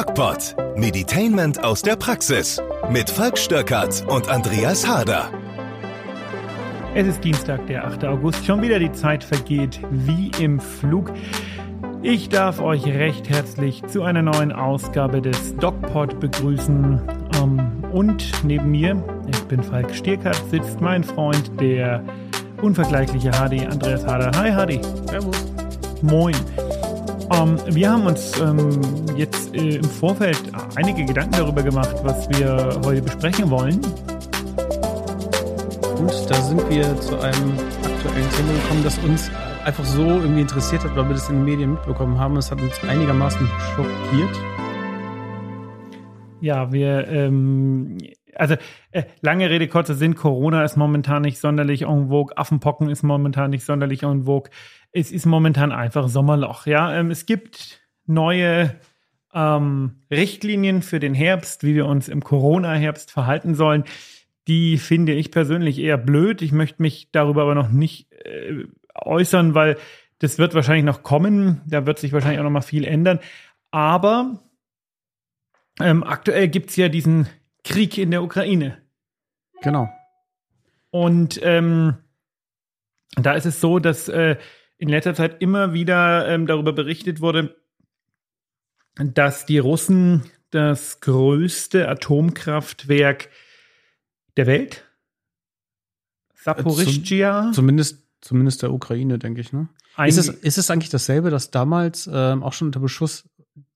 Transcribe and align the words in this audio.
DocPod. 0.00 0.56
Meditainment 0.78 1.62
aus 1.62 1.82
der 1.82 1.94
Praxis. 1.94 2.58
Mit 2.90 3.10
Falk 3.10 3.36
Stöckert 3.36 4.02
und 4.08 4.30
Andreas 4.30 4.88
Harder. 4.88 5.30
Es 6.94 7.06
ist 7.06 7.22
Dienstag, 7.22 7.66
der 7.66 7.86
8. 7.86 8.06
August. 8.06 8.46
Schon 8.46 8.62
wieder 8.62 8.78
die 8.78 8.92
Zeit 8.92 9.22
vergeht 9.22 9.78
wie 9.90 10.30
im 10.42 10.58
Flug. 10.58 11.12
Ich 12.00 12.30
darf 12.30 12.62
euch 12.62 12.86
recht 12.86 13.28
herzlich 13.28 13.86
zu 13.88 14.02
einer 14.02 14.22
neuen 14.22 14.52
Ausgabe 14.52 15.20
des 15.20 15.54
DocPod 15.56 16.18
begrüßen. 16.18 17.02
Ähm, 17.34 17.84
und 17.92 18.32
neben 18.42 18.70
mir, 18.70 19.04
ich 19.30 19.40
bin 19.48 19.62
Falk 19.62 19.94
Stierkart, 19.94 20.42
sitzt 20.50 20.80
mein 20.80 21.04
Freund, 21.04 21.60
der 21.60 22.02
unvergleichliche 22.62 23.32
HD 23.32 23.66
Andreas 23.70 24.06
Harder. 24.06 24.30
Hi 24.38 24.50
HD. 24.50 24.82
Servus. 25.10 25.52
Moin. 26.00 26.36
Ähm, 27.32 27.58
wir 27.66 27.90
haben 27.90 28.06
uns 28.06 28.38
ähm, 28.40 28.80
jetzt 29.16 29.54
äh, 29.54 29.76
im 29.76 29.84
Vorfeld 29.84 30.40
einige 30.74 31.04
Gedanken 31.04 31.32
darüber 31.32 31.62
gemacht, 31.62 31.94
was 32.02 32.28
wir 32.30 32.80
heute 32.84 33.02
besprechen 33.02 33.50
wollen. 33.50 33.80
Und 35.96 36.30
da 36.30 36.34
sind 36.42 36.68
wir 36.68 36.98
zu 37.00 37.20
einem 37.20 37.52
aktuellen 37.84 38.30
Thema 38.30 38.52
gekommen, 38.52 38.82
das 38.82 38.98
uns 38.98 39.30
einfach 39.64 39.84
so 39.84 40.02
irgendwie 40.02 40.40
interessiert 40.40 40.82
hat, 40.82 40.96
weil 40.96 41.06
wir 41.06 41.14
das 41.14 41.28
in 41.28 41.36
den 41.36 41.44
Medien 41.44 41.72
mitbekommen 41.74 42.18
haben. 42.18 42.36
Es 42.36 42.50
hat 42.50 42.60
uns 42.60 42.82
einigermaßen 42.82 43.46
schockiert. 43.74 44.40
Ja, 46.40 46.72
wir, 46.72 47.06
ähm, 47.08 47.98
also 48.40 48.56
äh, 48.90 49.04
lange 49.20 49.50
Rede, 49.50 49.68
kurzer 49.68 49.94
Sinn, 49.94 50.14
Corona 50.14 50.64
ist 50.64 50.76
momentan 50.76 51.22
nicht 51.22 51.38
sonderlich 51.38 51.82
en 51.82 52.08
vogue, 52.08 52.36
Affenpocken 52.36 52.88
ist 52.90 53.02
momentan 53.02 53.50
nicht 53.50 53.64
sonderlich 53.64 54.02
en 54.02 54.24
vogue 54.24 54.50
es 54.92 55.12
ist 55.12 55.26
momentan 55.26 55.72
einfach 55.72 56.08
Sommerloch. 56.08 56.66
Ja, 56.66 56.94
ähm, 56.94 57.10
es 57.10 57.26
gibt 57.26 57.80
neue 58.06 58.76
ähm, 59.32 60.02
Richtlinien 60.10 60.82
für 60.82 60.98
den 60.98 61.14
Herbst, 61.14 61.62
wie 61.62 61.74
wir 61.74 61.86
uns 61.86 62.08
im 62.08 62.22
Corona-Herbst 62.22 63.10
verhalten 63.10 63.54
sollen. 63.54 63.84
Die 64.48 64.78
finde 64.78 65.12
ich 65.12 65.30
persönlich 65.30 65.78
eher 65.78 65.98
blöd. 65.98 66.42
Ich 66.42 66.52
möchte 66.52 66.82
mich 66.82 67.10
darüber 67.12 67.42
aber 67.42 67.54
noch 67.54 67.70
nicht 67.70 68.12
äh, 68.12 68.64
äußern, 68.96 69.54
weil 69.54 69.76
das 70.18 70.38
wird 70.38 70.54
wahrscheinlich 70.54 70.84
noch 70.84 71.02
kommen. 71.02 71.60
Da 71.66 71.86
wird 71.86 71.98
sich 71.98 72.12
wahrscheinlich 72.12 72.40
auch 72.40 72.44
noch 72.44 72.50
mal 72.50 72.60
viel 72.60 72.84
ändern. 72.84 73.20
Aber 73.70 74.40
ähm, 75.80 76.02
aktuell 76.02 76.48
gibt 76.48 76.70
es 76.70 76.76
ja 76.76 76.88
diesen 76.88 77.28
Krieg 77.64 77.98
in 77.98 78.10
der 78.10 78.22
Ukraine. 78.22 78.78
Genau. 79.62 79.88
Und 80.90 81.40
ähm, 81.42 81.96
da 83.16 83.34
ist 83.34 83.46
es 83.46 83.60
so, 83.60 83.78
dass 83.78 84.08
äh, 84.08 84.36
in 84.78 84.88
letzter 84.88 85.14
Zeit 85.14 85.42
immer 85.42 85.72
wieder 85.72 86.28
ähm, 86.28 86.46
darüber 86.46 86.72
berichtet 86.72 87.20
wurde, 87.20 87.56
dass 88.96 89.46
die 89.46 89.58
Russen 89.58 90.24
das 90.50 91.00
größte 91.00 91.88
Atomkraftwerk 91.88 93.28
der 94.36 94.46
Welt, 94.46 94.84
Saporischschia. 96.34 97.42
Zum, 97.44 97.52
zumindest, 97.52 98.02
zumindest 98.20 98.62
der 98.62 98.72
Ukraine, 98.72 99.18
denke 99.18 99.40
ich, 99.40 99.52
ne? 99.52 99.68
Ist 100.06 100.16
es, 100.16 100.28
ist 100.28 100.56
es 100.56 100.70
eigentlich 100.70 100.88
dasselbe, 100.88 101.30
das 101.30 101.50
damals 101.50 102.08
ähm, 102.10 102.42
auch 102.42 102.54
schon 102.54 102.68
unter 102.68 102.80
Beschuss 102.80 103.28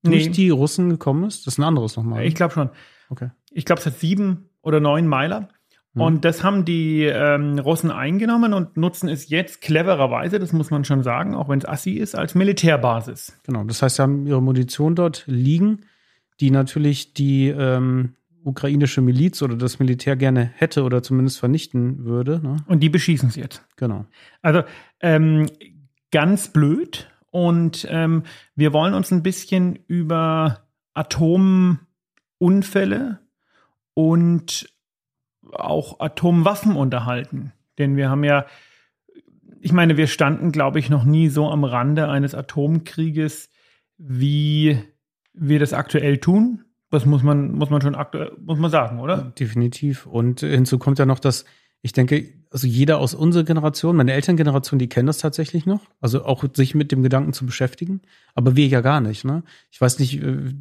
durch 0.02 0.26
nee. 0.26 0.30
die 0.30 0.50
Russen 0.50 0.88
gekommen 0.88 1.24
ist? 1.24 1.46
Das 1.46 1.54
ist 1.54 1.58
ein 1.58 1.64
anderes 1.64 1.96
nochmal. 1.96 2.24
Ich 2.24 2.34
glaube 2.34 2.54
schon. 2.54 2.70
Okay. 3.10 3.30
Ich 3.55 3.64
glaube, 3.64 3.80
es 3.80 3.86
hat 3.86 3.98
sieben 3.98 4.50
oder 4.62 4.80
neun 4.80 5.06
Meiler. 5.06 5.48
Mhm. 5.94 6.02
Und 6.02 6.24
das 6.24 6.42
haben 6.42 6.64
die 6.64 7.05
ähm, 7.05 7.58
Russen 7.58 7.91
eingenommen 7.91 8.52
und 8.52 8.77
nutzen 8.77 9.08
es 9.08 9.28
jetzt 9.28 9.60
clevererweise, 9.60 10.38
das 10.38 10.52
muss 10.52 10.70
man 10.70 10.84
schon 10.84 11.02
sagen, 11.02 11.34
auch 11.34 11.48
wenn 11.48 11.60
es 11.60 11.66
assi 11.66 11.92
ist, 11.92 12.14
als 12.14 12.34
Militärbasis. 12.34 13.38
Genau, 13.44 13.64
das 13.64 13.82
heißt, 13.82 13.97
sie 13.97 14.02
haben 14.02 14.27
ihre 14.27 14.42
Munition 14.42 14.94
dort 14.94 15.25
liegen, 15.27 15.86
die 16.41 16.50
natürlich 16.50 17.14
die 17.14 17.48
ähm, 17.48 18.14
ukrainische 18.42 19.00
Miliz 19.00 19.41
oder 19.42 19.56
das 19.56 19.78
Militär 19.78 20.16
gerne 20.16 20.44
hätte 20.44 20.82
oder 20.82 21.02
zumindest 21.02 21.38
vernichten 21.38 22.05
würde. 22.05 22.41
Ne? 22.42 22.56
Und 22.66 22.80
die 22.80 22.91
beschießen 22.91 23.28
es 23.28 23.36
jetzt. 23.36 23.65
Genau. 23.76 24.06
Also 24.42 24.62
ähm, 25.00 25.47
ganz 26.10 26.48
blöd. 26.48 27.10
Und 27.31 27.86
ähm, 27.91 28.25
wir 28.54 28.72
wollen 28.72 28.94
uns 28.94 29.10
ein 29.10 29.22
bisschen 29.22 29.78
über 29.88 30.66
Atomunfälle 30.92 33.19
und 33.94 34.69
auch 35.53 36.00
Atomwaffen 36.00 36.77
unterhalten. 36.77 37.53
Denn 37.78 37.97
wir 37.97 38.10
haben 38.10 38.25
ja, 38.25 38.47
ich 39.60 39.72
meine, 39.72 39.97
wir 39.97 40.06
standen, 40.06 40.53
glaube 40.53 40.78
ich, 40.78 40.91
noch 40.91 41.05
nie 41.05 41.28
so 41.28 41.49
am 41.49 41.65
Rande 41.65 42.09
eines 42.09 42.34
Atomkrieges, 42.34 43.50
wie 43.97 44.78
wir 45.33 45.59
das 45.59 45.72
aktuell 45.72 46.19
tun. 46.19 46.65
Das 46.91 47.06
muss 47.06 47.22
man, 47.22 47.53
muss 47.53 47.71
man 47.71 47.81
schon 47.81 47.94
aktuell, 47.94 48.33
muss 48.41 48.59
man 48.59 48.71
sagen, 48.71 49.00
oder? 49.00 49.33
Definitiv. 49.38 50.06
Und 50.06 50.41
hinzu 50.41 50.78
kommt 50.78 50.99
ja 50.99 51.06
noch, 51.06 51.19
dass 51.19 51.44
ich 51.83 51.93
denke, 51.93 52.33
also 52.50 52.66
jeder 52.66 52.99
aus 52.99 53.15
unserer 53.15 53.44
Generation, 53.44 53.97
meine 53.97 54.12
Elterngeneration, 54.12 54.78
die 54.78 54.88
kennen 54.88 55.06
das 55.06 55.19
tatsächlich 55.19 55.66
noch. 55.66 55.81
Also 56.00 56.25
auch 56.25 56.44
sich 56.54 56.75
mit 56.75 56.93
dem 56.93 57.03
Gedanken 57.03 57.33
zu 57.33 57.44
beschäftigen. 57.44 58.00
Aber 58.34 58.56
wir 58.56 58.66
ja 58.69 58.81
gar 58.81 59.00
nicht, 59.00 59.25
ne? 59.25 59.43
Ich 59.71 59.81
weiß 59.81 59.99
nicht, 59.99 60.22
äh, 60.22 60.54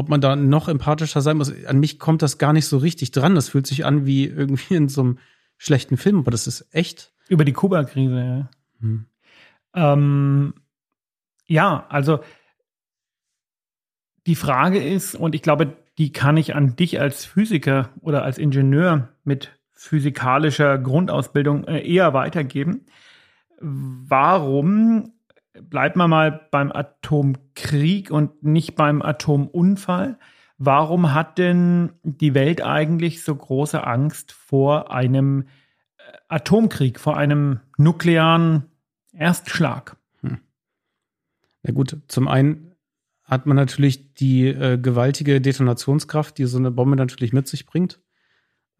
ob 0.00 0.08
man 0.08 0.22
da 0.22 0.34
noch 0.34 0.66
empathischer 0.68 1.20
sein 1.20 1.36
muss. 1.36 1.52
An 1.66 1.78
mich 1.78 1.98
kommt 1.98 2.22
das 2.22 2.38
gar 2.38 2.54
nicht 2.54 2.66
so 2.66 2.78
richtig 2.78 3.10
dran. 3.10 3.34
Das 3.34 3.50
fühlt 3.50 3.66
sich 3.66 3.84
an 3.84 4.06
wie 4.06 4.24
irgendwie 4.24 4.74
in 4.74 4.88
so 4.88 5.02
einem 5.02 5.18
schlechten 5.58 5.98
Film, 5.98 6.20
aber 6.20 6.30
das 6.30 6.46
ist 6.46 6.66
echt. 6.72 7.12
Über 7.28 7.44
die 7.44 7.52
Kuba-Krise, 7.52 8.18
ja. 8.18 8.50
Hm. 8.80 9.04
Ähm, 9.74 10.54
ja, 11.46 11.86
also 11.90 12.20
die 14.26 14.36
Frage 14.36 14.82
ist, 14.82 15.14
und 15.14 15.34
ich 15.34 15.42
glaube, 15.42 15.76
die 15.98 16.12
kann 16.12 16.38
ich 16.38 16.54
an 16.54 16.76
dich 16.76 16.98
als 16.98 17.26
Physiker 17.26 17.90
oder 18.00 18.24
als 18.24 18.38
Ingenieur 18.38 19.10
mit 19.22 19.50
physikalischer 19.70 20.78
Grundausbildung 20.78 21.64
äh, 21.64 21.86
eher 21.86 22.14
weitergeben. 22.14 22.86
Warum 23.60 25.12
bleibt 25.62 25.96
man 25.96 26.10
mal 26.10 26.48
beim 26.50 26.72
Atomkrieg 26.72 28.10
und 28.10 28.42
nicht 28.42 28.74
beim 28.76 29.02
Atomunfall. 29.02 30.18
Warum 30.58 31.14
hat 31.14 31.38
denn 31.38 31.92
die 32.02 32.34
Welt 32.34 32.62
eigentlich 32.62 33.22
so 33.24 33.34
große 33.34 33.86
Angst 33.86 34.32
vor 34.32 34.92
einem 34.92 35.42
äh, 35.96 36.02
Atomkrieg, 36.28 37.00
vor 37.00 37.16
einem 37.16 37.60
nuklearen 37.78 38.64
Erstschlag? 39.12 39.96
Hm. 40.20 40.38
Ja 41.62 41.72
gut, 41.72 41.96
zum 42.08 42.28
einen 42.28 42.74
hat 43.24 43.46
man 43.46 43.56
natürlich 43.56 44.14
die 44.14 44.48
äh, 44.48 44.76
gewaltige 44.76 45.40
Detonationskraft, 45.40 46.36
die 46.36 46.44
so 46.44 46.58
eine 46.58 46.70
Bombe 46.70 46.96
natürlich 46.96 47.32
mit 47.32 47.48
sich 47.48 47.64
bringt. 47.64 48.00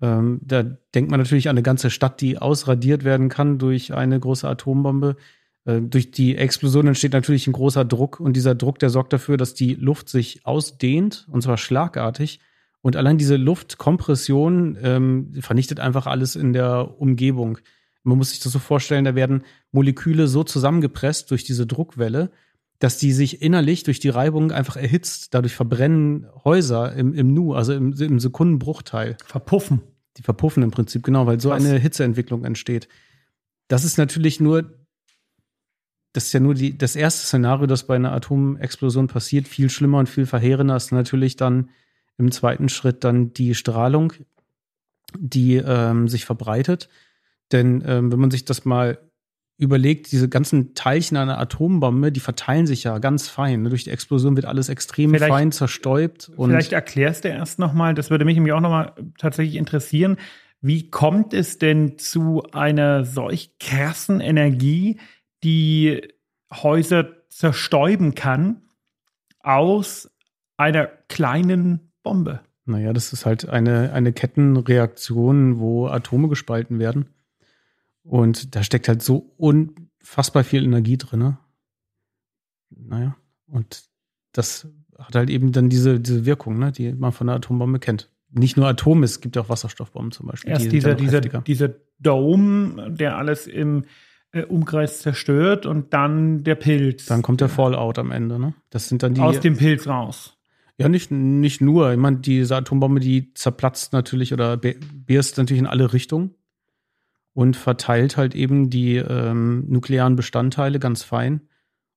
Ähm, 0.03 0.41
da 0.43 0.63
denkt 0.63 1.11
man 1.11 1.21
natürlich 1.21 1.49
an 1.49 1.55
eine 1.55 1.63
ganze 1.63 1.91
Stadt, 1.91 2.21
die 2.21 2.39
ausradiert 2.39 3.05
werden 3.05 3.29
kann 3.29 3.59
durch 3.59 3.95
eine 3.95 4.19
große 4.19 4.49
Atombombe. 4.49 5.17
Äh, 5.65 5.81
durch 5.83 6.11
die 6.11 6.37
Explosion 6.37 6.87
entsteht 6.87 7.13
natürlich 7.13 7.47
ein 7.47 7.53
großer 7.53 7.85
Druck 7.85 8.21
und 8.21 8.35
dieser 8.35 8.55
Druck, 8.55 8.79
der 8.79 8.91
sorgt 8.91 9.13
dafür, 9.13 9.37
dass 9.37 9.55
die 9.55 9.75
Luft 9.75 10.09
sich 10.09 10.47
ausdehnt 10.47 11.27
und 11.31 11.43
zwar 11.43 11.59
schlagartig. 11.59 12.41
Und 12.83 12.97
allein 12.97 13.19
diese 13.19 13.37
Luftkompression 13.37 14.79
ähm, 14.83 15.33
vernichtet 15.41 15.81
einfach 15.81 16.07
alles 16.07 16.35
in 16.35 16.53
der 16.53 16.99
Umgebung. 16.99 17.59
Man 18.05 18.17
muss 18.17 18.31
sich 18.31 18.41
das 18.41 18.53
so 18.53 18.59
vorstellen, 18.59 19.05
da 19.05 19.15
werden 19.15 19.43
Moleküle 19.71 20.27
so 20.27 20.45
zusammengepresst 20.45 21.31
durch 21.31 21.45
diese 21.45 21.67
Druckwelle, 21.67 22.31
dass 22.79 22.97
die 22.97 23.13
sich 23.13 23.43
innerlich 23.43 23.83
durch 23.83 24.01
die 24.01 24.09
Reibung 24.09 24.53
einfach 24.53 24.77
erhitzt. 24.77 25.35
Dadurch 25.35 25.55
verbrennen 25.55 26.27
Häuser 26.45 26.95
im, 26.95 27.13
im 27.13 27.35
Nu, 27.35 27.53
also 27.53 27.75
im, 27.75 27.93
im 27.93 28.19
Sekundenbruchteil. 28.19 29.19
Verpuffen. 29.27 29.83
Die 30.17 30.23
verpuffen 30.23 30.63
im 30.63 30.71
Prinzip, 30.71 31.03
genau, 31.03 31.27
weil 31.27 31.39
so 31.39 31.51
Was? 31.51 31.63
eine 31.63 31.79
Hitzeentwicklung 31.79 32.47
entsteht. 32.47 32.89
Das 33.69 33.85
ist 33.85 33.99
natürlich 33.99 34.41
nur 34.41 34.80
das 36.13 36.27
ist 36.27 36.33
ja 36.33 36.41
nur 36.41 36.55
die, 36.55 36.77
das 36.77 36.97
erste 36.97 37.27
Szenario, 37.27 37.67
das 37.67 37.87
bei 37.87 37.95
einer 37.95 38.13
Atomexplosion 38.13 39.07
passiert. 39.07 39.47
Viel 39.47 39.71
schlimmer 39.71 39.99
und 39.99 40.09
viel 40.09 40.27
verheerender 40.27 40.77
ist 40.77 40.93
natürlich 40.93 41.37
dann 41.37 41.71
im 42.19 42.33
zweiten 42.33 42.69
Schritt 42.69 43.05
dann 43.05 43.33
die 43.33 43.55
Strahlung, 43.55 44.13
die 45.19 45.57
ähm, 45.57 46.09
sich 46.09 46.25
verbreitet. 46.25 46.89
Denn 47.53 47.83
ähm, 47.87 48.13
wenn 48.13 48.19
man 48.19 48.31
sich 48.31 48.45
das 48.45 48.65
mal 48.65 48.99
überlegt, 49.57 50.11
diese 50.11 50.29
ganzen 50.29 50.75
Teilchen 50.75 51.17
einer 51.17 51.39
Atombombe, 51.39 52.11
die 52.11 52.21
verteilen 52.21 52.67
sich 52.67 52.85
ja 52.85 52.99
ganz 52.99 53.29
fein. 53.29 53.63
Ne? 53.63 53.69
Durch 53.69 53.85
die 53.85 53.91
Explosion 53.91 54.35
wird 54.35 54.47
alles 54.47 54.69
extrem 54.71 55.11
vielleicht, 55.11 55.31
fein 55.31 55.53
zerstäubt. 55.53 56.33
Vielleicht 56.35 56.73
erklärst 56.73 57.25
du 57.25 57.29
erst 57.29 57.59
nochmal, 57.59 57.95
das 57.95 58.11
würde 58.11 58.25
mich 58.25 58.37
nämlich 58.37 58.55
auch 58.55 58.61
nochmal 58.61 58.95
tatsächlich 59.19 59.57
interessieren. 59.57 60.17
Wie 60.63 60.91
kommt 60.91 61.35
es 61.35 61.59
denn 61.59 61.99
zu 61.99 62.43
einer 62.53 63.05
solch 63.05 63.59
krassen 63.59 64.21
Energie, 64.21 64.99
die 65.43 66.09
Häuser 66.53 67.09
zerstäuben 67.29 68.15
kann 68.15 68.63
aus 69.41 70.11
einer 70.57 70.87
kleinen 70.87 71.93
Bombe. 72.03 72.41
Naja, 72.67 72.93
das 72.93 73.13
ist 73.13 73.27
halt 73.27 73.49
eine, 73.49 73.93
eine 73.93 74.13
Kettenreaktion, 74.13 75.59
wo 75.59 75.89
Atome 75.89 76.29
gespalten 76.29 76.79
werden. 76.79 77.07
Und 78.03 78.55
da 78.55 78.63
steckt 78.63 78.89
halt 78.89 79.03
so 79.03 79.33
unfassbar 79.37 80.45
viel 80.45 80.65
Energie 80.65 80.97
drin. 80.97 81.37
Naja, 82.71 83.17
und 83.47 83.85
das 84.33 84.69
hat 84.99 85.15
halt 85.15 85.31
eben 85.31 85.53
dann 85.53 85.69
diese, 85.69 86.01
diese 86.01 86.27
Wirkung, 86.27 86.59
ne, 86.59 86.73
die 86.73 86.93
man 86.93 87.13
von 87.13 87.27
der 87.27 87.37
Atombombe 87.37 87.79
kennt. 87.79 88.11
Nicht 88.31 88.57
nur 88.57 88.69
Atome, 88.69 89.05
es 89.05 89.21
gibt 89.21 89.35
ja 89.37 89.43
auch 89.43 89.49
Wasserstoffbomben 89.49 90.13
zum 90.13 90.29
Beispiel. 90.29 90.53
Erst 90.53 90.67
die 90.67 90.69
dieser, 90.69 90.95
dieser, 90.95 91.17
heftiger. 91.19 91.41
dieser 91.41 91.75
Dome, 91.99 92.93
der 92.93 93.17
alles 93.17 93.47
im 93.47 93.85
Umkreis 94.33 95.01
zerstört 95.01 95.67
und 95.67 95.93
dann 95.93 96.45
der 96.45 96.55
Pilz. 96.55 97.07
Dann 97.07 97.23
kommt 97.23 97.41
der 97.41 97.49
Fallout 97.49 97.99
am 97.99 98.13
Ende, 98.13 98.39
ne? 98.39 98.55
Das 98.71 98.89
sind 98.89 99.03
dann 99.03 99.15
die. 99.15 99.21
aus 99.21 99.41
dem 99.41 99.57
Pilz 99.57 99.87
raus. 99.89 100.37
Ja, 100.79 100.89
nicht, 100.89 101.11
nicht 101.11 101.61
nur. 101.61 101.93
Ich 101.93 101.99
meine, 101.99 102.19
diese 102.19 102.57
Atombombe, 102.57 103.01
die 103.01 103.35
zerplatzt 103.35 103.93
natürlich 103.93 104.33
oder 104.33 104.57
birst 104.57 105.37
natürlich 105.37 105.61
in 105.61 105.67
alle 105.67 105.93
Richtungen 105.93 106.35
und 107.35 107.57
verteilt 107.57 108.17
halt 108.17 108.35
eben 108.35 108.71
die 108.71 108.97
ähm, 108.97 109.65
nuklearen 109.69 110.17
Bestandteile 110.17 110.79
ganz 110.79 111.03
fein. 111.03 111.43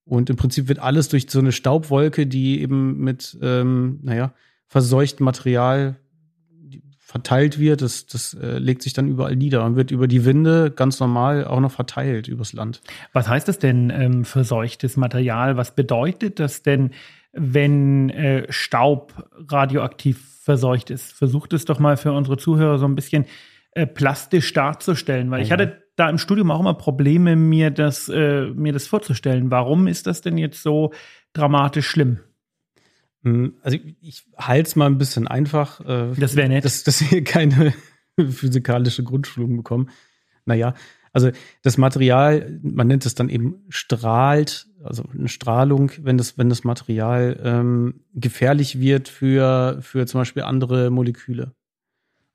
Und 0.05 0.29
im 0.29 0.35
Prinzip 0.35 0.67
wird 0.67 0.79
alles 0.79 1.07
durch 1.07 1.27
so 1.29 1.39
eine 1.39 1.53
Staubwolke, 1.53 2.27
die 2.27 2.61
eben 2.61 2.97
mit, 2.99 3.37
ähm, 3.41 3.99
naja, 4.01 4.33
verseuchtem 4.67 5.23
Material 5.23 5.95
verteilt 7.13 7.59
wird, 7.59 7.83
das, 7.83 8.07
das 8.07 8.33
äh, 8.33 8.57
legt 8.57 8.81
sich 8.81 8.93
dann 8.93 9.07
überall 9.07 9.35
nieder 9.35 9.63
und 9.65 9.75
wird 9.75 9.91
über 9.91 10.07
die 10.07 10.25
Winde 10.25 10.71
ganz 10.71 10.99
normal 10.99 11.45
auch 11.45 11.59
noch 11.59 11.71
verteilt 11.71 12.27
übers 12.27 12.53
Land. 12.53 12.81
Was 13.13 13.27
heißt 13.27 13.47
das 13.47 13.59
denn 13.59 13.91
ähm, 13.91 14.25
verseuchtes 14.25 14.97
Material? 14.97 15.55
Was 15.55 15.75
bedeutet 15.75 16.39
das 16.39 16.63
denn, 16.63 16.89
wenn 17.31 18.09
äh, 18.09 18.51
Staub 18.51 19.29
radioaktiv 19.47 20.39
verseucht 20.41 20.89
ist? 20.89 21.13
Versucht 21.13 21.53
es 21.53 21.65
doch 21.65 21.77
mal 21.77 21.97
für 21.97 22.13
unsere 22.13 22.37
Zuhörer 22.37 22.79
so 22.79 22.85
ein 22.87 22.95
bisschen 22.95 23.25
äh, 23.73 23.85
plastisch 23.85 24.51
darzustellen, 24.53 25.29
weil 25.29 25.43
ich 25.43 25.49
Ja. 25.49 25.53
hatte 25.57 25.83
da 25.95 26.09
im 26.09 26.17
Studium 26.17 26.49
auch 26.49 26.61
immer 26.61 26.73
Probleme, 26.73 27.35
mir 27.35 27.69
das, 27.69 28.09
äh, 28.09 28.47
mir 28.55 28.73
das 28.73 28.87
vorzustellen. 28.87 29.51
Warum 29.51 29.85
ist 29.85 30.07
das 30.07 30.21
denn 30.21 30.39
jetzt 30.39 30.63
so 30.63 30.91
dramatisch 31.33 31.85
schlimm? 31.85 32.21
Hm, 33.23 33.53
Also 33.61 33.77
ich, 34.01 34.23
halte 34.37 34.67
es 34.67 34.75
mal 34.75 34.85
ein 34.87 34.97
bisschen 34.97 35.27
einfach. 35.27 35.79
Äh, 35.81 36.13
Das 36.19 36.35
wäre 36.35 36.49
nett. 36.49 36.65
dass, 36.65 36.83
dass 36.83 37.09
wir 37.11 37.23
keine 37.23 37.73
physikalische 38.29 39.03
Grundschulung 39.03 39.57
bekommen. 39.57 39.89
Naja, 40.45 40.73
also 41.13 41.29
das 41.61 41.77
Material, 41.77 42.59
man 42.63 42.87
nennt 42.87 43.05
es 43.05 43.13
dann 43.15 43.29
eben 43.29 43.63
strahlt, 43.69 44.65
also 44.83 45.03
eine 45.17 45.27
Strahlung, 45.29 45.91
wenn 46.01 46.17
das, 46.17 46.37
wenn 46.37 46.49
das 46.49 46.63
Material 46.63 47.39
ähm, 47.43 48.01
gefährlich 48.15 48.79
wird 48.79 49.07
für, 49.09 49.77
für 49.81 50.05
zum 50.07 50.21
Beispiel 50.21 50.43
andere 50.43 50.89
Moleküle. 50.89 51.53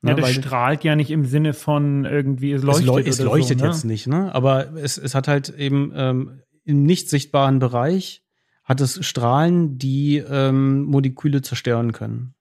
Ja, 0.04 0.10
Ne, 0.10 0.14
das 0.14 0.26
weil- 0.26 0.34
strahlt 0.34 0.84
ja 0.84 0.94
nicht 0.94 1.10
im 1.10 1.24
Sinne 1.24 1.54
von 1.54 2.04
irgendwie 2.04 2.52
es 2.52 2.60
es, 2.62 2.64
leuchtet. 2.66 2.86
leu 2.86 3.00
es 3.04 3.20
oder 3.20 3.30
leuchtet 3.30 3.58
so, 3.58 3.64
ne? 3.64 3.70
jetzt 3.72 3.84
nicht, 3.84 4.06
ne? 4.06 4.32
Aber 4.32 4.72
es, 4.76 4.96
es 4.96 5.16
hat 5.16 5.26
halt 5.26 5.48
eben 5.58 5.92
ähm, 5.96 6.40
im 6.64 6.84
nicht 6.84 7.10
sichtbaren 7.10 7.58
Bereich 7.58 8.22
hat 8.68 8.82
es 8.82 9.04
Strahlen, 9.04 9.78
die 9.78 10.18
ähm, 10.18 10.84
Moleküle 10.84 11.40
zerstören 11.40 11.92
können. 11.92 12.34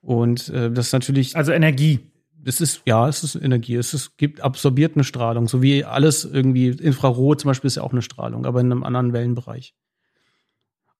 Und 0.00 0.48
äh, 0.48 0.72
das 0.72 0.88
ist 0.88 0.92
natürlich 0.92 1.36
Also 1.36 1.52
Energie. 1.52 2.00
es 2.44 2.60
ist, 2.60 2.82
ja, 2.84 3.08
es 3.08 3.22
ist 3.22 3.36
Energie. 3.36 3.76
Es 3.76 3.94
ist, 3.94 4.18
gibt 4.18 4.40
absorbiert 4.40 4.96
eine 4.96 5.04
Strahlung, 5.04 5.46
so 5.46 5.62
wie 5.62 5.84
alles 5.84 6.24
irgendwie, 6.24 6.68
Infrarot 6.68 7.40
zum 7.40 7.50
Beispiel 7.50 7.68
ist 7.68 7.76
ja 7.76 7.84
auch 7.84 7.92
eine 7.92 8.02
Strahlung, 8.02 8.44
aber 8.44 8.60
in 8.60 8.72
einem 8.72 8.82
anderen 8.82 9.12
Wellenbereich. 9.12 9.76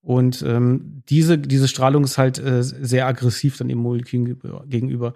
Und 0.00 0.42
ähm, 0.42 1.02
diese, 1.08 1.38
diese 1.38 1.66
Strahlung 1.66 2.04
ist 2.04 2.16
halt 2.16 2.38
äh, 2.38 2.62
sehr 2.62 3.08
aggressiv 3.08 3.56
dann 3.56 3.68
dem 3.68 3.78
Molekül 3.78 4.36
gegenüber-. 4.66 5.14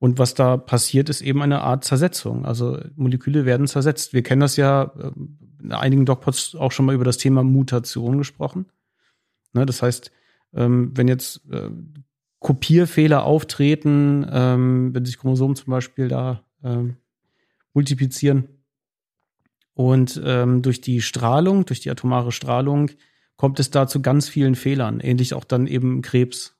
Und 0.00 0.18
was 0.18 0.34
da 0.34 0.56
passiert, 0.56 1.08
ist 1.08 1.20
eben 1.20 1.42
eine 1.42 1.60
Art 1.60 1.84
Zersetzung. 1.84 2.44
Also 2.46 2.80
Moleküle 2.96 3.44
werden 3.44 3.68
zersetzt. 3.68 4.12
Wir 4.12 4.24
kennen 4.24 4.40
das 4.40 4.56
ja 4.56 4.92
ähm, 5.00 5.38
in 5.62 5.72
einigen 5.72 6.04
Dogpots 6.04 6.56
auch 6.56 6.72
schon 6.72 6.86
mal 6.86 6.94
über 6.94 7.04
das 7.04 7.18
Thema 7.18 7.44
Mutation 7.44 8.18
gesprochen. 8.18 8.66
Ne, 9.52 9.66
das 9.66 9.82
heißt, 9.82 10.10
ähm, 10.54 10.92
wenn 10.94 11.08
jetzt 11.08 11.42
äh, 11.50 11.70
Kopierfehler 12.40 13.24
auftreten, 13.24 14.26
ähm, 14.30 14.94
wenn 14.94 15.04
sich 15.04 15.18
Chromosomen 15.18 15.56
zum 15.56 15.70
Beispiel 15.70 16.08
da 16.08 16.44
ähm, 16.62 16.96
multiplizieren. 17.74 18.48
Und 19.74 20.20
ähm, 20.24 20.62
durch 20.62 20.80
die 20.80 21.02
Strahlung, 21.02 21.64
durch 21.64 21.80
die 21.80 21.90
atomare 21.90 22.32
Strahlung, 22.32 22.90
kommt 23.36 23.60
es 23.60 23.70
da 23.70 23.86
zu 23.86 24.02
ganz 24.02 24.28
vielen 24.28 24.56
Fehlern. 24.56 25.00
Ähnlich 25.00 25.34
auch 25.34 25.44
dann 25.44 25.66
eben 25.66 26.02
Krebs. 26.02 26.57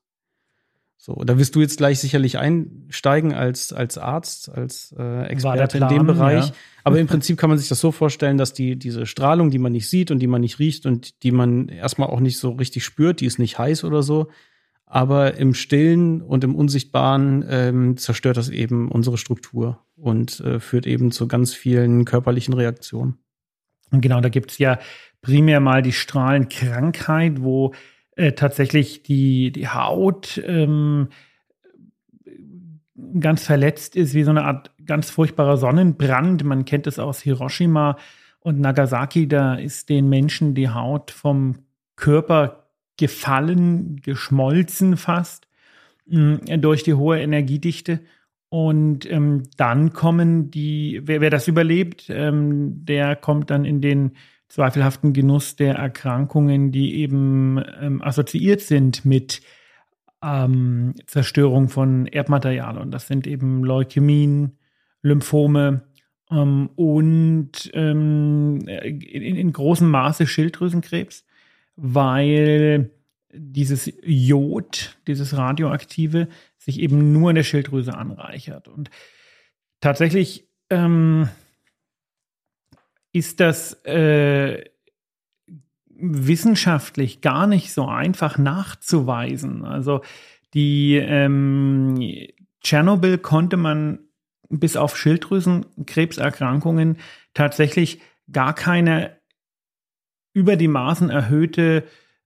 So, 1.01 1.15
da 1.15 1.39
wirst 1.39 1.55
du 1.55 1.61
jetzt 1.61 1.79
gleich 1.79 2.01
sicherlich 2.01 2.39
einsteigen 2.39 3.33
als, 3.33 3.73
als 3.73 3.99
Arzt, 3.99 4.51
als 4.51 4.93
äh, 4.99 5.27
Experte 5.27 5.79
in 5.79 5.87
dem 5.87 6.05
Plan, 6.05 6.07
Bereich. 6.07 6.49
ja. 6.49 6.55
Aber 6.83 6.99
im 6.99 7.07
Prinzip 7.07 7.39
kann 7.39 7.49
man 7.49 7.59
sich 7.59 7.69
das 7.69 7.81
so 7.81 7.93
vorstellen, 7.93 8.37
dass 8.37 8.53
die, 8.53 8.77
diese 8.77 9.07
Strahlung, 9.07 9.51
die 9.51 9.59
man 9.59 9.71
nicht 9.71 9.89
sieht 9.89 10.11
und 10.11 10.19
die 10.19 10.27
man 10.27 10.41
nicht 10.41 10.59
riecht 10.59 10.87
und 10.87 11.23
die 11.23 11.31
man 11.31 11.69
erstmal 11.69 12.09
auch 12.09 12.19
nicht 12.19 12.39
so 12.39 12.51
richtig 12.51 12.85
spürt, 12.85 13.21
die 13.21 13.27
ist 13.27 13.39
nicht 13.39 13.59
heiß 13.59 13.85
oder 13.85 14.03
so, 14.03 14.29
aber 14.87 15.35
im 15.35 15.55
Stillen 15.55 16.21
und 16.21 16.43
im 16.43 16.57
Unsichtbaren 16.57 17.45
ähm, 17.49 17.97
zerstört 17.97 18.37
das 18.37 18.49
eben 18.49 18.91
unsere 18.91 19.19
Struktur 19.19 19.79
und 19.95 20.41
äh, 20.41 20.59
führt 20.59 20.87
eben 20.87 21.13
zu 21.13 21.29
ganz 21.29 21.55
vielen 21.55 22.07
körperlichen 22.07 22.55
Reaktionen. 22.55 23.19
Und 23.93 24.01
genau, 24.01 24.21
da 24.21 24.31
gibt 24.31 24.51
es 24.51 24.59
ja 24.59 24.81
primär 25.23 25.61
mal 25.61 25.83
die 25.83 25.93
Strahlenkrankheit, 25.93 27.41
wo 27.41 27.73
äh, 28.19 28.33
tatsächlich 28.33 29.05
die, 29.05 29.53
die 29.53 29.69
Haut 29.69 30.43
ähm, 30.45 31.09
ganz 33.21 33.45
verletzt 33.45 33.95
ist, 33.95 34.13
wie 34.13 34.25
so 34.25 34.31
eine 34.31 34.45
Art 34.45 34.73
ganz 34.85 35.09
furchtbarer 35.09 35.57
Sonnenbrand. 35.57 36.43
Man 36.43 36.65
kennt 36.65 36.89
es 36.89 36.99
aus 36.99 37.21
Hiroshima 37.21 37.97
und 38.41 38.59
Nagasaki. 38.59 39.29
Da 39.29 39.55
ist 39.55 39.89
den 39.89 40.09
Menschen 40.09 40.55
die 40.55 40.69
Haut 40.69 41.13
vom 41.13 41.61
Körper 41.95 42.71
gefallen, 42.97 44.01
geschmolzen 44.03 44.97
fast 44.97 45.47
mh, 46.07 46.57
durch 46.57 46.83
die 46.83 46.95
hohe 46.95 47.21
Energiedichte. 47.21 48.01
Und 48.49 49.09
ähm, 49.09 49.45
dann 49.57 49.93
kommen 49.93 50.51
die, 50.51 51.03
wer, 51.05 51.21
wer 51.21 51.31
das 51.31 51.47
überlebt, 51.47 52.07
ähm, 52.09 52.85
der 52.85 53.15
kommt 53.15 53.51
dann 53.51 53.65
in 53.65 53.81
den 53.81 54.17
zweifelhaften 54.49 55.13
Genuss 55.13 55.57
der 55.57 55.75
Erkrankungen, 55.75 56.73
die 56.73 56.97
eben 56.97 57.63
ähm, 57.81 58.03
assoziiert 58.03 58.61
sind 58.61 59.05
mit 59.05 59.43
ähm, 60.23 60.95
Zerstörung 61.07 61.69
von 61.69 62.07
Erbmaterial. 62.07 62.79
Und 62.79 62.91
das 62.91 63.07
sind 63.07 63.27
eben 63.27 63.63
Leukämien, 63.63 64.59
Lymphome 65.03 65.83
ähm, 66.31 66.71
und 66.77 67.71
ähm, 67.75 68.61
in, 68.67 69.37
in 69.37 69.53
großem 69.53 69.89
Maße 69.89 70.27
Schilddrüsenkrebs, 70.27 71.25
weil 71.77 72.91
dieses 73.33 73.93
Jod, 74.03 74.97
dieses 75.07 75.37
Radioaktive, 75.37 76.29
sich 76.57 76.81
eben 76.81 77.13
nur 77.13 77.31
in 77.31 77.37
der 77.37 77.43
Schilddrüse 77.43 77.95
anreichert. 77.95 78.69
Und 78.69 78.91
tatsächlich 79.81 80.49
ähm, 80.71 81.29
ist 83.19 83.41
das 83.41 83.73
äh, 83.85 84.65
wissenschaftlich 85.89 87.21
gar 87.21 87.47
nicht 87.47 87.73
so 87.73 87.87
einfach 87.87 88.39
nachzuweisen. 88.39 89.65
Also 89.65 90.03
die 90.55 90.95
ähm, 90.95 91.99
Tschernobyl 92.63 93.19
konnte 93.19 93.57
man 93.57 93.99
bis 94.49 94.77
auf 94.77 94.97
Schilddrüsenkrebserkrankungen 94.97 96.99
tatsächlich 97.35 98.01
gar 98.31 98.55
keine 98.55 99.19
über 100.33 100.57
die 100.57 100.69
Maßen 100.69 101.11
erhöhte 101.11 101.85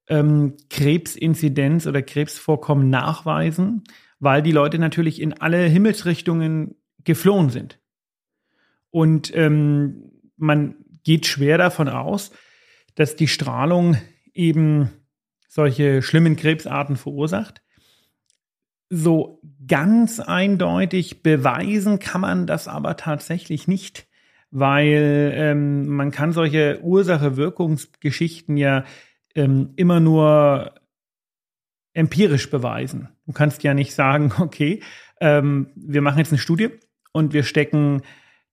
ähm, 0.09 0.57
Krebsinzidenz 0.69 1.87
oder 1.87 2.03
Krebsvorkommen 2.03 2.91
nachweisen, 2.91 3.85
weil 4.21 4.43
die 4.43 4.53
Leute 4.53 4.79
natürlich 4.79 5.21
in 5.21 5.33
alle 5.33 5.65
Himmelsrichtungen 5.65 6.77
geflohen 7.05 7.49
sind. 7.49 7.81
Und 8.91 9.35
ähm, 9.35 10.13
man 10.37 10.82
geht 11.05 11.27
schwer 11.27 11.59
davon 11.59 11.89
aus, 11.89 12.33
dass 12.95 13.17
die 13.17 13.29
Strahlung 13.29 13.97
eben 14.35 14.91
solche 15.49 16.03
schlimmen 16.03 16.37
Krebsarten 16.37 16.97
verursacht. 16.97 17.63
So 18.89 19.41
ganz 19.67 20.21
eindeutig 20.21 21.23
beweisen 21.23 21.99
kann 21.99 22.21
man 22.21 22.47
das 22.47 22.69
aber 22.69 22.97
tatsächlich 22.97 23.69
nicht, 23.69 24.07
weil 24.51 25.33
ähm, 25.35 25.89
man 25.89 26.11
kann 26.11 26.33
solche 26.33 26.81
Ursache-Wirkungsgeschichten 26.83 28.57
ja 28.57 28.85
ähm, 29.35 29.73
immer 29.77 30.01
nur 30.01 30.75
empirisch 31.95 32.51
beweisen. 32.51 33.09
Du 33.27 33.33
kannst 33.33 33.63
ja 33.63 33.75
nicht 33.75 33.95
sagen, 33.95 34.33
okay, 34.39 34.83
ähm, 35.21 35.69
wir 35.75 36.03
machen 36.03 36.19
jetzt 36.19 36.33
eine 36.33 36.39
Studie 36.39 36.71
und 37.13 37.33
wir 37.33 37.45
stecken 37.45 38.03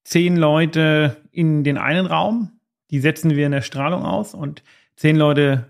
zehn 0.10 0.38
Leute 0.38 1.18
in 1.32 1.64
den 1.64 1.78
einen 1.78 2.08
Raum, 2.08 2.60
die 2.90 3.00
setzen 3.00 3.36
wir 3.36 3.46
in 3.46 3.52
der 3.52 3.62
Strahlung 3.62 4.06
aus 4.06 4.34
und 4.34 4.64
zehn 4.96 5.16
Leute 5.16 5.68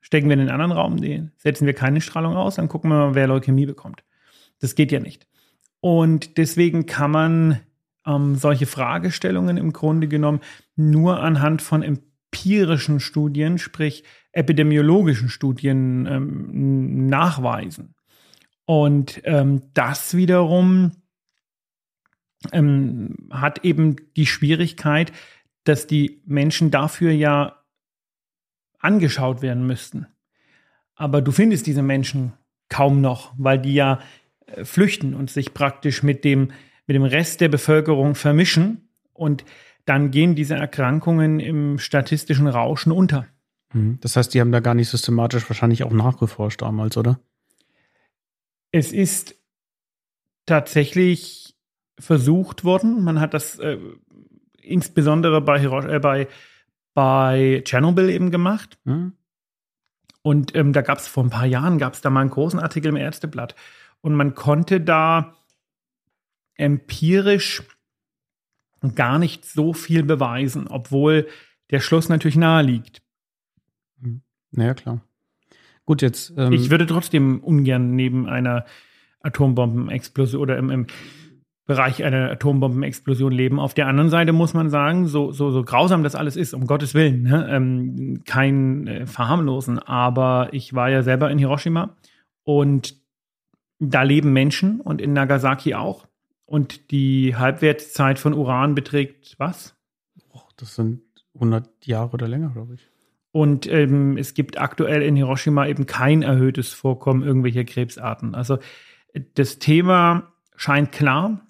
stecken 0.00 0.28
wir 0.28 0.32
in 0.32 0.38
den 0.38 0.48
anderen 0.48 0.72
Raum, 0.72 0.96
die 0.96 1.28
setzen 1.36 1.66
wir 1.66 1.74
keine 1.74 2.00
Strahlung 2.00 2.34
aus, 2.34 2.54
dann 2.54 2.68
gucken 2.68 2.88
wir 2.88 2.96
mal, 2.96 3.14
wer 3.14 3.26
Leukämie 3.26 3.66
bekommt. 3.66 4.02
Das 4.60 4.74
geht 4.74 4.92
ja 4.92 4.98
nicht. 4.98 5.26
Und 5.80 6.38
deswegen 6.38 6.86
kann 6.86 7.10
man 7.10 7.60
ähm, 8.06 8.36
solche 8.36 8.64
Fragestellungen 8.64 9.58
im 9.58 9.74
Grunde 9.74 10.08
genommen 10.08 10.40
nur 10.74 11.20
anhand 11.20 11.60
von 11.60 11.82
empirischen 11.82 12.98
Studien, 12.98 13.58
sprich 13.58 14.04
epidemiologischen 14.32 15.28
Studien 15.28 16.06
ähm, 16.06 17.08
nachweisen. 17.08 17.94
Und 18.64 19.20
ähm, 19.24 19.60
das 19.74 20.16
wiederum 20.16 20.92
ähm, 22.50 23.28
hat 23.30 23.64
eben 23.64 23.96
die 24.16 24.26
Schwierigkeit, 24.26 25.12
dass 25.64 25.86
die 25.86 26.22
Menschen 26.26 26.70
dafür 26.70 27.12
ja 27.12 27.62
angeschaut 28.78 29.42
werden 29.42 29.66
müssten. 29.66 30.06
Aber 30.94 31.22
du 31.22 31.32
findest 31.32 31.66
diese 31.66 31.82
Menschen 31.82 32.32
kaum 32.68 33.00
noch, 33.00 33.32
weil 33.38 33.58
die 33.58 33.74
ja 33.74 34.00
äh, 34.46 34.64
flüchten 34.64 35.14
und 35.14 35.30
sich 35.30 35.54
praktisch 35.54 36.02
mit 36.02 36.24
dem, 36.24 36.50
mit 36.86 36.94
dem 36.94 37.04
Rest 37.04 37.40
der 37.40 37.48
Bevölkerung 37.48 38.14
vermischen. 38.14 38.88
Und 39.12 39.44
dann 39.84 40.10
gehen 40.10 40.34
diese 40.34 40.54
Erkrankungen 40.54 41.40
im 41.40 41.78
statistischen 41.78 42.46
Rauschen 42.46 42.92
unter. 42.92 43.26
Mhm. 43.72 43.98
Das 44.00 44.16
heißt, 44.16 44.34
die 44.34 44.40
haben 44.40 44.52
da 44.52 44.60
gar 44.60 44.74
nicht 44.74 44.88
systematisch 44.88 45.48
wahrscheinlich 45.48 45.84
auch 45.84 45.92
nachgeforscht 45.92 46.62
damals, 46.62 46.96
oder? 46.96 47.20
Es 48.70 48.92
ist 48.92 49.36
tatsächlich 50.46 51.56
versucht 51.98 52.64
worden. 52.64 53.04
Man 53.04 53.20
hat 53.20 53.34
das 53.34 53.58
äh, 53.58 53.78
insbesondere 54.60 55.40
bei, 55.40 55.62
äh, 55.62 55.98
bei, 55.98 56.28
bei 56.94 57.62
Tschernobyl 57.64 58.10
eben 58.10 58.30
gemacht. 58.30 58.78
Mhm. 58.84 59.12
Und 60.22 60.54
ähm, 60.54 60.72
da 60.72 60.82
gab 60.82 60.98
es 60.98 61.08
vor 61.08 61.24
ein 61.24 61.30
paar 61.30 61.46
Jahren, 61.46 61.78
gab 61.78 61.94
es 61.94 62.00
da 62.00 62.10
mal 62.10 62.20
einen 62.20 62.30
großen 62.30 62.60
Artikel 62.60 62.88
im 62.88 62.96
Ärzteblatt. 62.96 63.54
Und 64.00 64.14
man 64.14 64.34
konnte 64.34 64.80
da 64.80 65.34
empirisch 66.54 67.62
gar 68.94 69.18
nicht 69.18 69.44
so 69.44 69.72
viel 69.72 70.02
beweisen, 70.02 70.68
obwohl 70.68 71.28
der 71.70 71.80
Schluss 71.80 72.08
natürlich 72.08 72.36
nahe 72.36 72.62
liegt. 72.62 73.02
Naja, 74.50 74.74
klar. 74.74 75.00
Gut, 75.84 76.02
jetzt. 76.02 76.34
Ähm 76.36 76.52
ich 76.52 76.70
würde 76.70 76.86
trotzdem 76.86 77.40
ungern 77.40 77.96
neben 77.96 78.28
einer 78.28 78.64
Atombombenexplosion 79.20 80.40
oder 80.40 80.58
im, 80.58 80.70
im 80.70 80.86
Bereich 81.64 82.02
einer 82.02 82.30
Atombombenexplosion 82.30 83.32
leben. 83.32 83.60
Auf 83.60 83.72
der 83.74 83.86
anderen 83.86 84.10
Seite 84.10 84.32
muss 84.32 84.52
man 84.52 84.68
sagen, 84.68 85.06
so, 85.06 85.30
so, 85.30 85.50
so 85.50 85.62
grausam 85.62 86.02
das 86.02 86.16
alles 86.16 86.36
ist, 86.36 86.54
um 86.54 86.66
Gottes 86.66 86.94
Willen, 86.94 87.22
ne? 87.22 87.48
ähm, 87.50 88.22
kein 88.24 88.86
äh, 88.88 89.06
Verharmlosen, 89.06 89.78
aber 89.78 90.48
ich 90.52 90.74
war 90.74 90.90
ja 90.90 91.02
selber 91.02 91.30
in 91.30 91.38
Hiroshima 91.38 91.96
und 92.42 92.96
da 93.78 94.02
leben 94.02 94.32
Menschen 94.32 94.80
und 94.80 95.00
in 95.00 95.12
Nagasaki 95.12 95.74
auch. 95.74 96.06
Und 96.44 96.90
die 96.90 97.36
Halbwertszeit 97.36 98.18
von 98.18 98.34
Uran 98.34 98.74
beträgt 98.74 99.36
was? 99.38 99.76
Och, 100.34 100.52
das 100.56 100.74
sind 100.74 101.02
100 101.34 101.86
Jahre 101.86 102.10
oder 102.10 102.28
länger, 102.28 102.50
glaube 102.50 102.74
ich. 102.74 102.88
Und 103.32 103.66
ähm, 103.66 104.18
es 104.18 104.34
gibt 104.34 104.60
aktuell 104.60 105.02
in 105.02 105.16
Hiroshima 105.16 105.66
eben 105.66 105.86
kein 105.86 106.22
erhöhtes 106.22 106.72
Vorkommen 106.72 107.22
irgendwelcher 107.22 107.64
Krebsarten. 107.64 108.34
Also 108.34 108.58
das 109.34 109.58
Thema 109.58 110.32
scheint 110.56 110.92
klar, 110.92 111.40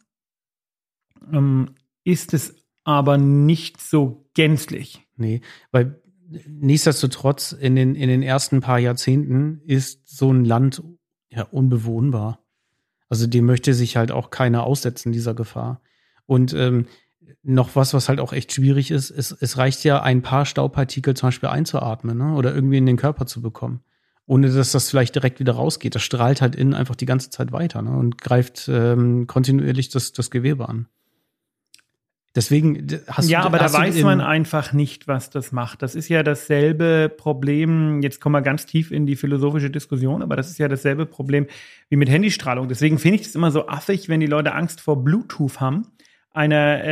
ähm, 1.32 1.74
ist 2.04 2.34
es 2.34 2.54
aber 2.84 3.18
nicht 3.18 3.80
so 3.80 4.28
gänzlich. 4.34 5.06
Nee, 5.16 5.40
weil 5.70 6.00
nichtsdestotrotz 6.46 7.52
in 7.52 7.76
den, 7.76 7.94
in 7.94 8.08
den 8.08 8.22
ersten 8.22 8.60
paar 8.60 8.78
Jahrzehnten 8.78 9.60
ist 9.66 10.08
so 10.08 10.32
ein 10.32 10.44
Land 10.44 10.82
ja 11.30 11.44
unbewohnbar. 11.44 12.40
Also 13.08 13.26
dem 13.26 13.44
möchte 13.44 13.74
sich 13.74 13.96
halt 13.96 14.10
auch 14.10 14.30
keiner 14.30 14.64
aussetzen, 14.64 15.12
dieser 15.12 15.34
Gefahr. 15.34 15.82
Und 16.26 16.54
ähm, 16.54 16.86
noch 17.42 17.76
was, 17.76 17.92
was 17.92 18.08
halt 18.08 18.20
auch 18.20 18.32
echt 18.32 18.52
schwierig 18.52 18.90
ist, 18.90 19.10
es, 19.10 19.32
es 19.32 19.58
reicht 19.58 19.84
ja, 19.84 20.02
ein 20.02 20.22
paar 20.22 20.46
Staubpartikel 20.46 21.14
zum 21.14 21.28
Beispiel 21.28 21.48
einzuatmen 21.48 22.16
ne? 22.16 22.34
oder 22.34 22.54
irgendwie 22.54 22.78
in 22.78 22.86
den 22.86 22.96
Körper 22.96 23.26
zu 23.26 23.42
bekommen. 23.42 23.80
Ohne 24.24 24.50
dass 24.50 24.72
das 24.72 24.88
vielleicht 24.88 25.14
direkt 25.14 25.40
wieder 25.40 25.54
rausgeht. 25.54 25.94
Das 25.94 26.02
strahlt 26.02 26.40
halt 26.40 26.54
innen 26.54 26.74
einfach 26.74 26.94
die 26.94 27.06
ganze 27.06 27.30
Zeit 27.30 27.52
weiter 27.52 27.82
ne? 27.82 27.90
und 27.90 28.18
greift 28.18 28.68
ähm, 28.68 29.26
kontinuierlich 29.26 29.88
das, 29.90 30.12
das 30.12 30.30
Gewebe 30.30 30.68
an. 30.68 30.86
Deswegen 32.34 32.86
hast 33.08 33.28
ja, 33.28 33.42
du, 33.42 33.46
aber 33.46 33.58
da 33.58 33.70
weiß 33.70 34.02
man 34.02 34.22
einfach 34.22 34.72
nicht, 34.72 35.06
was 35.06 35.28
das 35.28 35.52
macht. 35.52 35.82
Das 35.82 35.94
ist 35.94 36.08
ja 36.08 36.22
dasselbe 36.22 37.12
Problem. 37.14 38.00
Jetzt 38.00 38.22
kommen 38.22 38.34
wir 38.34 38.40
ganz 38.40 38.64
tief 38.64 38.90
in 38.90 39.04
die 39.04 39.16
philosophische 39.16 39.68
Diskussion, 39.68 40.22
aber 40.22 40.34
das 40.34 40.48
ist 40.48 40.58
ja 40.58 40.66
dasselbe 40.66 41.04
Problem 41.04 41.46
wie 41.90 41.96
mit 41.96 42.08
Handystrahlung. 42.08 42.68
Deswegen 42.68 42.98
finde 42.98 43.20
ich 43.20 43.26
es 43.26 43.34
immer 43.34 43.50
so 43.50 43.68
affig, 43.68 44.08
wenn 44.08 44.20
die 44.20 44.26
Leute 44.26 44.54
Angst 44.54 44.80
vor 44.80 45.04
Bluetooth 45.04 45.60
haben. 45.60 45.88
Eine 46.34 46.82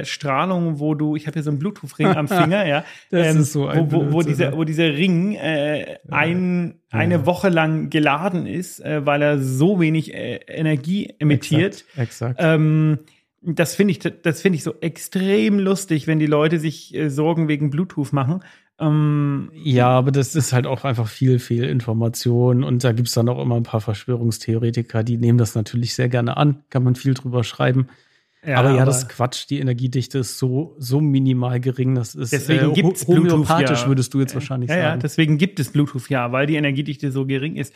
äh, 0.00 0.04
Strahlung, 0.04 0.78
wo 0.78 0.94
du, 0.94 1.16
ich 1.16 1.26
habe 1.26 1.32
hier 1.32 1.44
so 1.44 1.48
einen 1.48 1.58
Bluetooth-Ring 1.58 2.08
am 2.08 2.28
Finger, 2.28 2.66
ja, 2.66 2.84
das 3.10 3.28
ähm, 3.28 3.40
ist 3.40 3.52
so 3.54 3.66
ein 3.66 3.90
wo, 3.90 4.02
wo, 4.02 4.12
wo 4.12 4.22
dieser, 4.22 4.54
wo 4.54 4.64
dieser 4.64 4.92
Ring 4.92 5.34
äh, 5.36 5.96
ein, 6.10 6.74
ja. 6.92 6.98
eine 6.98 7.24
Woche 7.24 7.48
lang 7.48 7.88
geladen 7.88 8.44
ist, 8.44 8.84
äh, 8.84 9.06
weil 9.06 9.22
er 9.22 9.38
so 9.38 9.80
wenig 9.80 10.12
äh, 10.12 10.40
Energie 10.46 11.14
emittiert. 11.18 11.86
Exakt. 11.96 12.32
exakt. 12.32 12.36
Ähm, 12.40 12.98
das 13.42 13.74
finde 13.74 13.92
ich, 13.92 13.98
das 13.98 14.42
finde 14.42 14.56
ich 14.56 14.62
so 14.62 14.74
extrem 14.80 15.58
lustig, 15.58 16.06
wenn 16.06 16.18
die 16.18 16.26
Leute 16.26 16.58
sich 16.58 16.94
äh, 16.94 17.08
Sorgen 17.08 17.48
wegen 17.48 17.70
Bluetooth 17.70 18.12
machen. 18.12 18.42
Ähm, 18.78 19.50
ja, 19.54 19.88
aber 19.88 20.10
das 20.10 20.34
ist 20.34 20.52
halt 20.52 20.66
auch 20.66 20.84
einfach 20.84 21.08
viel, 21.08 21.38
viel 21.38 21.64
Information 21.64 22.64
und 22.64 22.82
da 22.82 22.92
gibt 22.92 23.08
es 23.08 23.14
dann 23.14 23.28
auch 23.28 23.40
immer 23.40 23.56
ein 23.56 23.62
paar 23.62 23.80
Verschwörungstheoretiker, 23.80 25.04
die 25.04 25.18
nehmen 25.18 25.38
das 25.38 25.54
natürlich 25.54 25.94
sehr 25.94 26.08
gerne 26.08 26.36
an, 26.36 26.64
kann 26.70 26.82
man 26.82 26.94
viel 26.94 27.14
drüber 27.14 27.44
schreiben. 27.44 27.88
Ja, 28.44 28.56
aber 28.56 28.70
ja, 28.70 28.76
aber 28.76 28.86
das 28.86 29.02
ist 29.02 29.08
Quatsch. 29.10 29.50
Die 29.50 29.58
Energiedichte 29.58 30.18
ist 30.18 30.38
so, 30.38 30.74
so 30.78 31.00
minimal 31.00 31.60
gering. 31.60 31.94
Das 31.94 32.14
ist 32.14 32.32
deswegen 32.32 32.70
äh, 32.70 32.72
gibt's 32.72 33.06
homöopathisch, 33.06 33.82
ja. 33.82 33.88
würdest 33.88 34.14
du 34.14 34.20
jetzt 34.20 34.34
wahrscheinlich 34.34 34.70
ja, 34.70 34.76
sagen. 34.76 34.86
Ja, 34.86 34.96
deswegen 34.96 35.36
gibt 35.36 35.60
es 35.60 35.70
Bluetooth 35.72 36.08
ja, 36.08 36.32
weil 36.32 36.46
die 36.46 36.56
Energiedichte 36.56 37.12
so 37.12 37.26
gering 37.26 37.56
ist. 37.56 37.74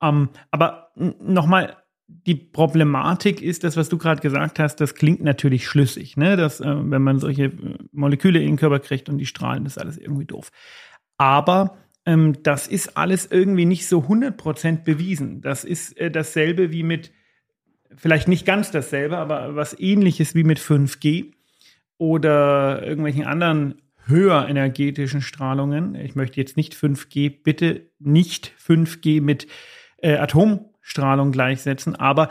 Ähm, 0.00 0.30
aber 0.50 0.88
nochmal 0.94 1.76
die 2.08 2.36
Problematik 2.36 3.42
ist, 3.42 3.64
das, 3.64 3.76
was 3.76 3.88
du 3.88 3.98
gerade 3.98 4.20
gesagt 4.20 4.58
hast, 4.58 4.76
das 4.76 4.94
klingt 4.94 5.22
natürlich 5.22 5.66
schlüssig, 5.66 6.16
ne? 6.16 6.36
Dass, 6.36 6.60
äh, 6.60 6.66
wenn 6.66 7.02
man 7.02 7.18
solche 7.18 7.44
äh, 7.44 7.78
Moleküle 7.92 8.40
in 8.40 8.46
den 8.46 8.56
Körper 8.56 8.78
kriegt 8.78 9.08
und 9.08 9.18
die 9.18 9.26
strahlen, 9.26 9.64
das 9.64 9.76
ist 9.76 9.82
alles 9.82 9.98
irgendwie 9.98 10.24
doof. 10.24 10.50
Aber 11.18 11.78
ähm, 12.04 12.42
das 12.42 12.68
ist 12.68 12.96
alles 12.96 13.26
irgendwie 13.26 13.64
nicht 13.64 13.88
so 13.88 14.00
100% 14.00 14.84
bewiesen. 14.84 15.40
Das 15.40 15.64
ist 15.64 15.96
äh, 15.98 16.10
dasselbe 16.10 16.70
wie 16.70 16.84
mit, 16.84 17.12
vielleicht 17.96 18.28
nicht 18.28 18.46
ganz 18.46 18.70
dasselbe, 18.70 19.18
aber 19.18 19.56
was 19.56 19.78
ähnliches 19.78 20.34
wie 20.34 20.44
mit 20.44 20.60
5G 20.60 21.32
oder 21.98 22.86
irgendwelchen 22.86 23.24
anderen 23.24 23.82
höher 24.06 24.46
energetischen 24.48 25.20
Strahlungen. 25.22 25.96
Ich 25.96 26.14
möchte 26.14 26.40
jetzt 26.40 26.56
nicht 26.56 26.74
5G, 26.74 27.42
bitte 27.42 27.90
nicht 27.98 28.52
5G 28.64 29.20
mit 29.20 29.48
äh, 29.98 30.16
Atom 30.16 30.66
Strahlung 30.86 31.32
gleichsetzen, 31.32 31.96
aber 31.96 32.30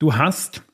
du 0.00 0.16
hast 0.16 0.64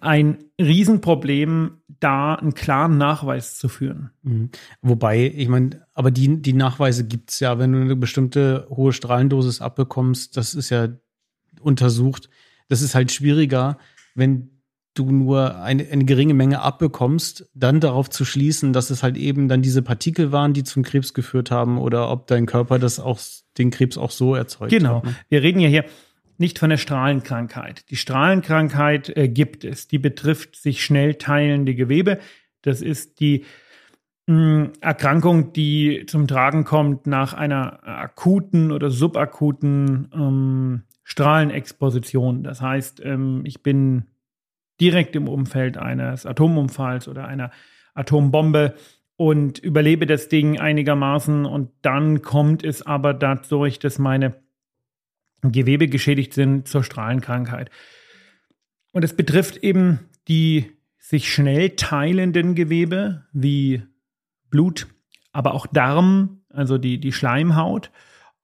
ein 0.00 0.44
Riesenproblem, 0.60 1.82
da 1.88 2.36
einen 2.36 2.54
klaren 2.54 2.96
Nachweis 2.96 3.58
zu 3.58 3.68
führen. 3.68 4.10
Mhm. 4.22 4.50
Wobei, 4.82 5.32
ich 5.34 5.48
meine, 5.48 5.84
aber 5.92 6.12
die, 6.12 6.40
die 6.40 6.52
Nachweise 6.52 7.06
gibt 7.06 7.30
es 7.30 7.40
ja, 7.40 7.58
wenn 7.58 7.72
du 7.72 7.80
eine 7.80 7.96
bestimmte 7.96 8.68
hohe 8.70 8.92
Strahlendosis 8.92 9.60
abbekommst, 9.60 10.36
das 10.36 10.54
ist 10.54 10.70
ja 10.70 10.88
untersucht. 11.60 12.30
Das 12.68 12.80
ist 12.80 12.94
halt 12.94 13.10
schwieriger, 13.10 13.78
wenn 14.14 14.53
du 14.94 15.10
nur 15.10 15.60
eine, 15.60 15.86
eine 15.90 16.04
geringe 16.04 16.34
Menge 16.34 16.60
abbekommst, 16.60 17.50
dann 17.54 17.80
darauf 17.80 18.08
zu 18.08 18.24
schließen, 18.24 18.72
dass 18.72 18.90
es 18.90 19.02
halt 19.02 19.16
eben 19.16 19.48
dann 19.48 19.60
diese 19.60 19.82
Partikel 19.82 20.32
waren, 20.32 20.52
die 20.52 20.64
zum 20.64 20.82
Krebs 20.84 21.14
geführt 21.14 21.50
haben 21.50 21.78
oder 21.78 22.10
ob 22.10 22.28
dein 22.28 22.46
Körper 22.46 22.78
das 22.78 23.00
auch, 23.00 23.20
den 23.58 23.70
Krebs 23.70 23.98
auch 23.98 24.12
so 24.12 24.34
erzeugt 24.34 24.70
genau. 24.70 24.96
hat. 24.96 25.02
Genau. 25.02 25.14
Wir 25.28 25.42
reden 25.42 25.60
ja 25.60 25.68
hier 25.68 25.84
nicht 26.38 26.58
von 26.58 26.70
der 26.70 26.76
Strahlenkrankheit. 26.76 27.90
Die 27.90 27.96
Strahlenkrankheit 27.96 29.16
äh, 29.16 29.28
gibt 29.28 29.64
es. 29.64 29.88
Die 29.88 29.98
betrifft 29.98 30.56
sich 30.56 30.84
schnell 30.84 31.14
teilende 31.14 31.74
Gewebe. 31.74 32.18
Das 32.62 32.80
ist 32.80 33.20
die 33.20 33.44
mh, 34.26 34.36
hm, 34.36 34.72
Erkrankung, 34.80 35.52
die 35.52 36.04
zum 36.06 36.26
Tragen 36.26 36.64
kommt 36.64 37.06
nach 37.06 37.34
einer 37.34 37.86
akuten 37.86 38.72
oder 38.72 38.90
subakuten 38.90 40.08
ähm, 40.14 40.82
Strahlenexposition. 41.04 42.42
Das 42.42 42.60
heißt, 42.60 43.00
ähm, 43.04 43.42
ich 43.44 43.62
bin 43.62 44.06
direkt 44.80 45.16
im 45.16 45.28
Umfeld 45.28 45.76
eines 45.76 46.26
Atomunfalls 46.26 47.08
oder 47.08 47.26
einer 47.26 47.50
Atombombe 47.94 48.74
und 49.16 49.58
überlebe 49.58 50.06
das 50.06 50.28
Ding 50.28 50.58
einigermaßen 50.58 51.46
und 51.46 51.70
dann 51.82 52.22
kommt 52.22 52.64
es 52.64 52.84
aber 52.84 53.14
dadurch, 53.14 53.78
dass 53.78 53.98
meine 53.98 54.42
Gewebe 55.42 55.88
geschädigt 55.88 56.32
sind, 56.32 56.66
zur 56.66 56.82
Strahlenkrankheit. 56.82 57.70
Und 58.92 59.04
es 59.04 59.14
betrifft 59.14 59.58
eben 59.58 60.00
die 60.28 60.72
sich 60.98 61.32
schnell 61.32 61.70
teilenden 61.70 62.54
Gewebe 62.54 63.26
wie 63.32 63.82
Blut, 64.48 64.86
aber 65.32 65.52
auch 65.52 65.66
Darm, 65.66 66.40
also 66.48 66.78
die, 66.78 66.98
die 66.98 67.12
Schleimhaut 67.12 67.90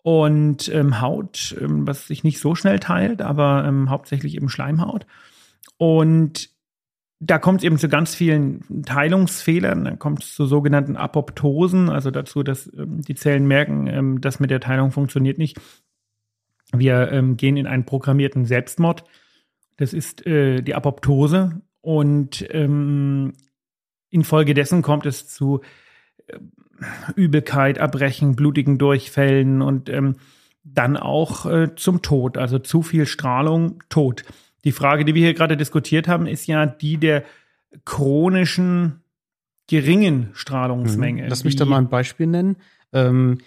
und 0.03 0.69
ähm, 0.69 1.01
Haut, 1.01 1.57
ähm, 1.59 1.87
was 1.87 2.07
sich 2.07 2.23
nicht 2.23 2.39
so 2.39 2.55
schnell 2.55 2.79
teilt, 2.79 3.23
aber 3.23 3.65
ähm, 3.67 3.89
hauptsächlich 3.89 4.35
eben 4.35 4.49
Schleimhaut. 4.49 5.07
Und 5.79 6.51
da 7.21 7.39
kommt 7.39 7.61
es 7.61 7.65
eben 7.65 7.79
zu 7.79 7.89
ganz 7.89 8.15
vielen 8.15 8.85
Teilungsfehlern, 8.85 9.85
dann 9.85 9.99
kommt 9.99 10.25
es 10.25 10.35
zu 10.35 10.47
sogenannten 10.47 10.97
Apoptosen, 10.97 11.91
also 11.91 12.11
dazu, 12.11 12.43
dass 12.43 12.73
ähm, 12.73 13.03
die 13.03 13.15
Zellen 13.15 13.47
merken, 13.47 13.87
ähm, 13.87 14.21
das 14.21 14.41
mit 14.41 14.51
der 14.51 14.61
Teilung 14.61 14.91
funktioniert 14.91 15.37
nicht. 15.37 15.61
Wir 16.73 17.13
ähm, 17.13 17.37
gehen 17.37 17.57
in 17.57 17.67
einen 17.67 17.85
programmierten 17.85 18.47
Selbstmord. 18.47 19.05
Das 19.77 19.93
ist 19.93 20.27
äh, 20.27 20.63
die 20.63 20.75
Apoptose 20.75 21.61
und 21.83 22.47
ähm, 22.51 23.35
infolgedessen 24.11 24.83
kommt 24.83 25.05
es 25.05 25.29
zu 25.29 25.61
äh, 26.27 26.39
Übelkeit, 27.17 27.79
Erbrechen, 27.79 28.35
blutigen 28.35 28.79
Durchfällen 28.79 29.61
und 29.61 29.91
ähm, 29.91 30.17
dann 30.65 30.97
auch 30.97 31.47
äh, 31.47 31.75
zum 31.75 32.03
Tod, 32.03 32.39
also 32.39 32.59
zu 32.59 32.83
viel 32.83 33.07
Strahlung, 33.07 33.83
Tod. 33.89 34.25
Die 34.65 34.73
Frage, 34.73 35.05
die 35.05 35.15
wir 35.15 35.23
hier 35.23 35.35
gerade 35.35 35.57
diskutiert 35.57 36.09
haben, 36.09 36.27
ist 36.27 36.47
ja 36.47 36.67
die 36.67 36.99
der 36.99 37.25
chronischen 37.85 39.01
geringen 39.67 40.31
Strahlungsmenge. 40.33 41.29
Lass 41.29 41.45
mich 41.45 41.57
da 41.57 41.65
mal 41.65 41.79
ein 41.79 41.89
Beispiel 41.89 42.27
nennen. 42.27 42.57
Ähm, 42.93 43.39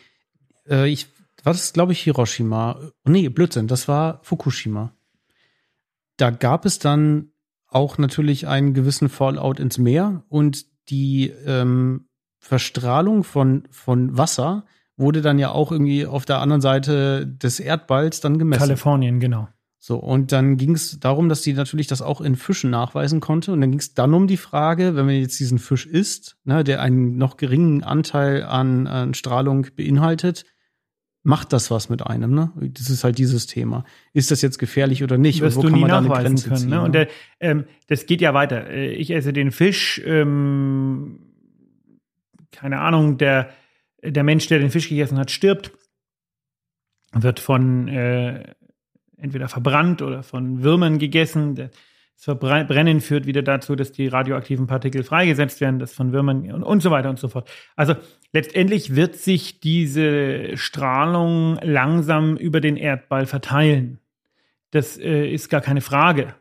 äh, 0.70 0.90
ich, 0.90 1.08
war 1.44 1.54
das, 1.54 1.74
glaube 1.74 1.92
ich, 1.92 2.02
Hiroshima? 2.02 2.80
Nee, 3.04 3.30
Blödsinn, 3.30 3.68
das 3.68 3.88
war 3.88 4.20
Fukushima. 4.24 4.94
Da 6.18 6.30
gab 6.30 6.66
es 6.66 6.80
dann 6.80 7.32
auch 7.68 7.98
natürlich 7.98 8.48
einen 8.48 8.74
gewissen 8.74 9.10
Fallout 9.10 9.60
ins 9.60 9.78
Meer 9.78 10.24
und 10.30 10.66
die 10.90 11.30
ähm, 11.46 12.08
Verstrahlung 12.40 13.24
von, 13.24 13.64
von 13.72 14.18
Wasser 14.18 14.66
wurde 14.96 15.22
dann 15.22 15.40
ja 15.40 15.52
auch 15.52 15.72
irgendwie 15.72 16.06
auf 16.06 16.26
der 16.26 16.40
anderen 16.40 16.62
Seite 16.62 17.26
des 17.26 17.60
Erdballs 17.60 18.22
dann 18.22 18.38
gemessen. 18.38 18.60
Kalifornien, 18.60 19.20
genau. 19.20 19.48
So, 19.86 19.98
und 19.98 20.32
dann 20.32 20.56
ging 20.56 20.76
es 20.76 20.98
darum, 21.02 21.28
dass 21.28 21.42
die 21.42 21.52
natürlich 21.52 21.88
das 21.88 22.02
auch 22.02 22.22
in 22.22 22.38
Fischen 22.38 22.70
nachweisen 22.70 23.20
konnte. 23.20 23.52
Und 23.52 23.60
dann 23.60 23.72
ging 23.72 23.82
es 23.82 23.94
dann 23.94 24.14
um 24.14 24.28
die 24.28 24.38
Frage, 24.38 24.96
wenn 24.96 25.06
man 25.06 25.16
jetzt 25.16 25.38
diesen 25.42 25.60
Fisch 25.60 25.86
isst, 25.86 26.38
ne, 26.46 26.64
der 26.64 26.82
einen 26.82 27.18
noch 27.18 27.36
geringen 27.36 27.84
Anteil 27.84 28.44
an, 28.44 28.88
an 28.88 29.14
Strahlung 29.14 29.68
beinhaltet, 29.76 30.46
macht 31.24 31.52
das 31.52 31.70
was 31.70 31.90
mit 31.90 32.02
einem, 32.02 32.34
ne? 32.34 32.54
Das 32.56 32.90
ist 32.90 33.04
halt 33.04 33.18
dieses 33.18 33.46
Thema. 33.46 33.84
Ist 34.14 34.32
das 34.32 34.42
jetzt 34.42 34.58
gefährlich 34.58 35.04
oder 35.04 35.18
nicht? 35.18 35.42
Wirst 35.42 35.58
und 35.58 35.66
wo 35.66 35.70
kann 35.70 35.80
man 35.82 35.90
da 35.90 35.98
eine 35.98 36.08
Grenze 36.08 36.48
können, 36.48 36.60
ziehen? 36.62 36.70
Ne? 36.70 36.82
Und 36.82 36.96
der, 36.96 37.10
ähm, 37.42 37.66
das 37.88 38.06
geht 38.06 38.22
ja 38.22 38.34
weiter. 38.34 38.70
Äh, 38.70 38.94
ich 38.94 39.12
esse 39.12 39.34
den 39.34 39.52
Fisch, 39.52 40.02
ähm, 40.06 41.20
keine 42.52 42.80
Ahnung, 42.80 43.18
der, 43.18 43.50
der 44.02 44.24
Mensch, 44.24 44.48
der 44.48 44.60
den 44.60 44.72
Fisch 44.72 44.88
gegessen 44.88 45.18
hat, 45.18 45.30
stirbt, 45.30 45.74
wird 47.12 47.42
von 47.42 47.90
äh, 47.90 48.54
entweder 49.18 49.48
verbrannt 49.48 50.02
oder 50.02 50.24
von 50.24 50.64
Würmern 50.64 51.00
gegessen. 51.00 51.56
Das 51.56 51.72
Verbrennen 52.16 53.02
führt 53.02 53.26
wieder 53.26 53.42
dazu, 53.42 53.76
dass 53.76 53.92
die 53.92 54.08
radioaktiven 54.08 54.68
Partikel 54.68 55.04
freigesetzt 55.04 55.62
werden, 55.62 55.80
das 55.80 55.94
von 55.94 56.14
Würmern 56.14 56.52
und, 56.52 56.64
und 56.64 56.82
so 56.82 56.92
weiter 56.92 57.10
und 57.10 57.20
so 57.20 57.28
fort. 57.28 57.50
Also 57.76 57.96
letztendlich 58.32 58.96
wird 58.96 59.16
sich 59.16 59.60
diese 59.60 60.56
Strahlung 60.56 61.58
langsam 61.62 62.38
über 62.38 62.62
den 62.62 62.78
Erdball 62.78 63.26
verteilen. 63.26 64.00
Das 64.72 64.98
äh, 64.98 65.28
ist 65.28 65.50
gar 65.50 65.62
keine 65.62 65.82
Frage. 65.82 66.36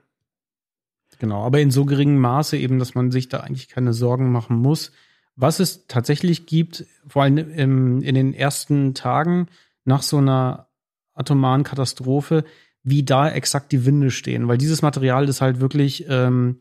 Genau, 1.19 1.45
aber 1.45 1.61
in 1.61 1.71
so 1.71 1.85
geringem 1.85 2.19
Maße 2.19 2.57
eben, 2.57 2.79
dass 2.79 2.95
man 2.95 3.11
sich 3.11 3.29
da 3.29 3.41
eigentlich 3.41 3.69
keine 3.69 3.93
Sorgen 3.93 4.33
machen 4.33 4.57
muss. 4.57 4.93
Was 5.37 5.61
es 5.61 5.87
tatsächlich 5.87 6.47
gibt, 6.47 6.85
vor 7.07 7.23
allem 7.23 7.39
im, 7.39 8.03
in 8.03 8.15
den 8.15 8.35
ersten 8.35 8.95
Tagen 8.95 9.47
nach 9.85 10.03
so 10.03 10.19
einer 10.19 10.69
atomaren 11.15 11.65
Katastrophe, 11.65 12.45
wie 12.83 13.03
da 13.03 13.29
exakt 13.29 13.73
die 13.73 13.85
Winde 13.87 14.11
stehen, 14.11 14.49
weil 14.49 14.59
dieses 14.59 14.83
Material 14.83 15.29
ist 15.29 15.41
halt 15.41 15.61
wirklich 15.61 16.07
ähm, 16.09 16.61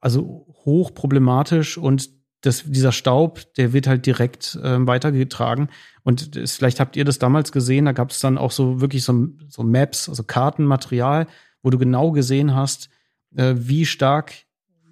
also 0.00 0.46
hoch 0.64 0.92
problematisch 0.94 1.78
und 1.78 2.10
das, 2.42 2.64
dieser 2.66 2.92
Staub, 2.92 3.54
der 3.54 3.72
wird 3.72 3.86
halt 3.86 4.04
direkt 4.04 4.58
ähm, 4.62 4.86
weitergetragen. 4.88 5.68
Und 6.02 6.34
das, 6.34 6.56
vielleicht 6.56 6.80
habt 6.80 6.96
ihr 6.96 7.04
das 7.04 7.20
damals 7.20 7.52
gesehen, 7.52 7.84
da 7.84 7.92
gab 7.92 8.10
es 8.10 8.18
dann 8.18 8.36
auch 8.36 8.50
so 8.50 8.80
wirklich 8.80 9.04
so, 9.04 9.28
so 9.48 9.62
Maps, 9.62 10.08
also 10.08 10.24
Kartenmaterial, 10.24 11.28
wo 11.62 11.70
du 11.70 11.78
genau 11.78 12.10
gesehen 12.10 12.54
hast, 12.54 12.90
äh, 13.36 13.54
wie 13.56 13.86
stark 13.86 14.32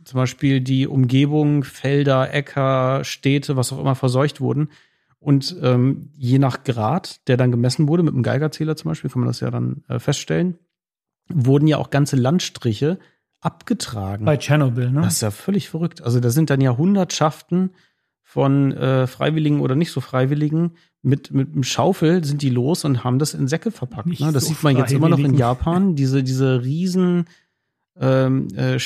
zum 0.04 0.18
Beispiel 0.18 0.60
die 0.60 0.86
Umgebung, 0.86 1.64
Felder, 1.64 2.32
Äcker, 2.32 3.04
Städte, 3.04 3.56
was 3.56 3.72
auch 3.72 3.80
immer 3.80 3.96
verseucht 3.96 4.40
wurden. 4.40 4.70
Und 5.20 5.54
ähm, 5.62 6.10
je 6.16 6.38
nach 6.38 6.64
Grad, 6.64 7.28
der 7.28 7.36
dann 7.36 7.50
gemessen 7.50 7.86
wurde, 7.86 8.02
mit 8.02 8.14
einem 8.14 8.22
Geigerzähler 8.22 8.74
zum 8.74 8.90
Beispiel, 8.90 9.10
kann 9.10 9.20
man 9.20 9.28
das 9.28 9.40
ja 9.40 9.50
dann 9.50 9.84
äh, 9.88 9.98
feststellen, 9.98 10.58
wurden 11.28 11.68
ja 11.68 11.76
auch 11.76 11.90
ganze 11.90 12.16
Landstriche 12.16 12.98
abgetragen. 13.40 14.24
Bei 14.24 14.38
Tschernobyl, 14.38 14.90
ne? 14.90 15.02
Das 15.02 15.14
ist 15.14 15.20
ja 15.20 15.30
völlig 15.30 15.68
verrückt. 15.68 16.02
Also 16.02 16.20
da 16.20 16.30
sind 16.30 16.50
dann 16.50 16.60
ja 16.60 16.76
Hundertschaften 16.76 17.70
von 18.22 18.72
äh, 18.72 19.06
Freiwilligen 19.06 19.60
oder 19.60 19.74
nicht 19.74 19.92
so 19.92 20.00
Freiwilligen 20.00 20.72
mit, 21.02 21.30
mit 21.32 21.52
einem 21.52 21.64
Schaufel 21.64 22.24
sind 22.24 22.42
die 22.42 22.50
los 22.50 22.84
und 22.84 23.04
haben 23.04 23.18
das 23.18 23.34
in 23.34 23.48
Säcke 23.48 23.70
verpackt. 23.70 24.20
Ne? 24.20 24.32
Das 24.32 24.44
so 24.44 24.50
sieht 24.50 24.62
man 24.62 24.76
jetzt 24.76 24.92
immer 24.92 25.08
noch 25.08 25.18
in 25.18 25.34
Japan, 25.34 25.96
diese, 25.96 26.22
diese 26.22 26.62
riesen 26.62 27.24
ähm, 27.98 28.48
äh, 28.54 28.78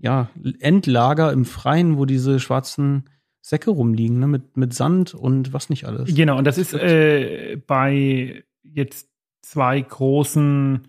ja, 0.00 0.30
Endlager 0.60 1.32
im 1.32 1.44
Freien, 1.44 1.98
wo 1.98 2.04
diese 2.04 2.40
schwarzen 2.40 3.04
Säcke 3.48 3.70
rumliegen, 3.70 4.18
ne? 4.18 4.26
mit, 4.26 4.58
mit 4.58 4.74
Sand 4.74 5.14
und 5.14 5.54
was 5.54 5.70
nicht 5.70 5.86
alles. 5.86 6.14
Genau, 6.14 6.36
und 6.36 6.46
das 6.46 6.58
ist 6.58 6.74
äh, 6.74 7.58
bei 7.66 8.44
jetzt 8.62 9.08
zwei 9.40 9.80
großen 9.80 10.86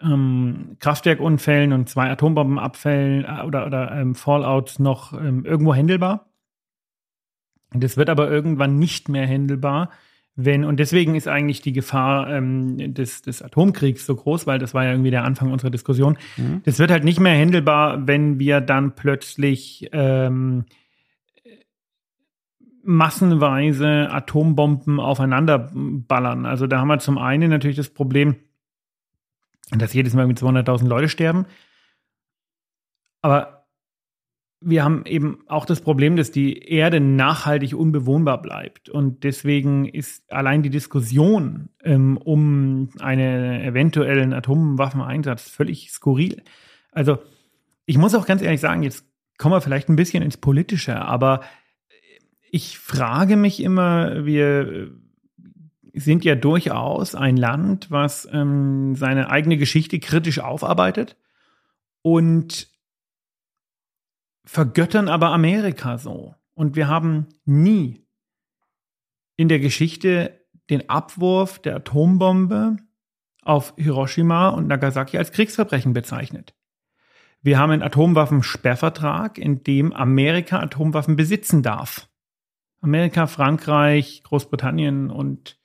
ähm, 0.00 0.76
Kraftwerkunfällen 0.78 1.74
und 1.74 1.90
zwei 1.90 2.10
Atombombenabfällen 2.10 3.26
äh, 3.26 3.42
oder, 3.44 3.66
oder 3.66 3.92
ähm, 3.92 4.14
Fallouts 4.14 4.78
noch 4.78 5.12
ähm, 5.12 5.44
irgendwo 5.44 5.74
händelbar. 5.74 6.30
Das 7.74 7.98
wird 7.98 8.08
aber 8.08 8.30
irgendwann 8.30 8.78
nicht 8.78 9.10
mehr 9.10 9.26
händelbar, 9.26 9.90
wenn, 10.36 10.64
und 10.64 10.80
deswegen 10.80 11.16
ist 11.16 11.28
eigentlich 11.28 11.60
die 11.60 11.74
Gefahr 11.74 12.30
ähm, 12.30 12.94
des, 12.94 13.20
des 13.20 13.42
Atomkriegs 13.42 14.06
so 14.06 14.16
groß, 14.16 14.46
weil 14.46 14.58
das 14.58 14.72
war 14.72 14.84
ja 14.84 14.92
irgendwie 14.92 15.10
der 15.10 15.24
Anfang 15.24 15.52
unserer 15.52 15.70
Diskussion. 15.70 16.16
Mhm. 16.38 16.62
Das 16.64 16.78
wird 16.78 16.90
halt 16.90 17.04
nicht 17.04 17.20
mehr 17.20 17.34
händelbar, 17.34 18.06
wenn 18.06 18.38
wir 18.38 18.62
dann 18.62 18.94
plötzlich 18.94 19.90
ähm, 19.92 20.64
massenweise 22.82 24.10
Atombomben 24.10 25.00
aufeinander 25.00 25.70
ballern. 25.72 26.46
Also 26.46 26.66
da 26.66 26.80
haben 26.80 26.88
wir 26.88 26.98
zum 26.98 27.18
einen 27.18 27.50
natürlich 27.50 27.76
das 27.76 27.90
Problem, 27.90 28.36
dass 29.70 29.92
jedes 29.92 30.14
Mal 30.14 30.26
mit 30.26 30.38
200.000 30.38 30.86
Leute 30.86 31.08
sterben. 31.08 31.46
Aber 33.22 33.66
wir 34.62 34.84
haben 34.84 35.04
eben 35.06 35.38
auch 35.46 35.64
das 35.64 35.80
Problem, 35.80 36.16
dass 36.16 36.32
die 36.32 36.58
Erde 36.58 37.00
nachhaltig 37.00 37.74
unbewohnbar 37.74 38.42
bleibt. 38.42 38.90
Und 38.90 39.24
deswegen 39.24 39.86
ist 39.86 40.30
allein 40.30 40.62
die 40.62 40.70
Diskussion 40.70 41.70
ähm, 41.82 42.18
um 42.18 42.90
einen 43.00 43.62
eventuellen 43.62 44.34
Atomwaffeneinsatz 44.34 45.48
völlig 45.48 45.90
skurril. 45.92 46.42
Also 46.92 47.18
ich 47.86 47.96
muss 47.96 48.14
auch 48.14 48.26
ganz 48.26 48.42
ehrlich 48.42 48.60
sagen, 48.60 48.82
jetzt 48.82 49.06
kommen 49.38 49.54
wir 49.54 49.62
vielleicht 49.62 49.88
ein 49.88 49.96
bisschen 49.96 50.22
ins 50.22 50.36
Politische, 50.36 51.00
aber 51.00 51.40
ich 52.50 52.78
frage 52.78 53.36
mich 53.36 53.62
immer, 53.62 54.24
wir 54.24 54.90
sind 55.92 56.24
ja 56.24 56.34
durchaus 56.34 57.14
ein 57.14 57.36
Land, 57.36 57.90
was 57.90 58.28
ähm, 58.32 58.94
seine 58.94 59.30
eigene 59.30 59.56
Geschichte 59.56 59.98
kritisch 59.98 60.38
aufarbeitet 60.38 61.16
und 62.02 62.68
vergöttern 64.44 65.08
aber 65.08 65.30
Amerika 65.30 65.98
so. 65.98 66.34
Und 66.54 66.76
wir 66.76 66.88
haben 66.88 67.28
nie 67.44 68.06
in 69.36 69.48
der 69.48 69.58
Geschichte 69.58 70.44
den 70.68 70.88
Abwurf 70.88 71.58
der 71.58 71.76
Atombombe 71.76 72.76
auf 73.42 73.74
Hiroshima 73.76 74.50
und 74.50 74.66
Nagasaki 74.68 75.18
als 75.18 75.32
Kriegsverbrechen 75.32 75.92
bezeichnet. 75.92 76.54
Wir 77.42 77.58
haben 77.58 77.70
einen 77.70 77.82
Atomwaffensperrvertrag, 77.82 79.38
in 79.38 79.64
dem 79.64 79.92
Amerika 79.94 80.60
Atomwaffen 80.60 81.16
besitzen 81.16 81.62
darf. 81.62 82.09
Amerika, 82.80 83.26
Frankreich, 83.26 84.22
Großbritannien 84.24 85.10
und 85.10 85.58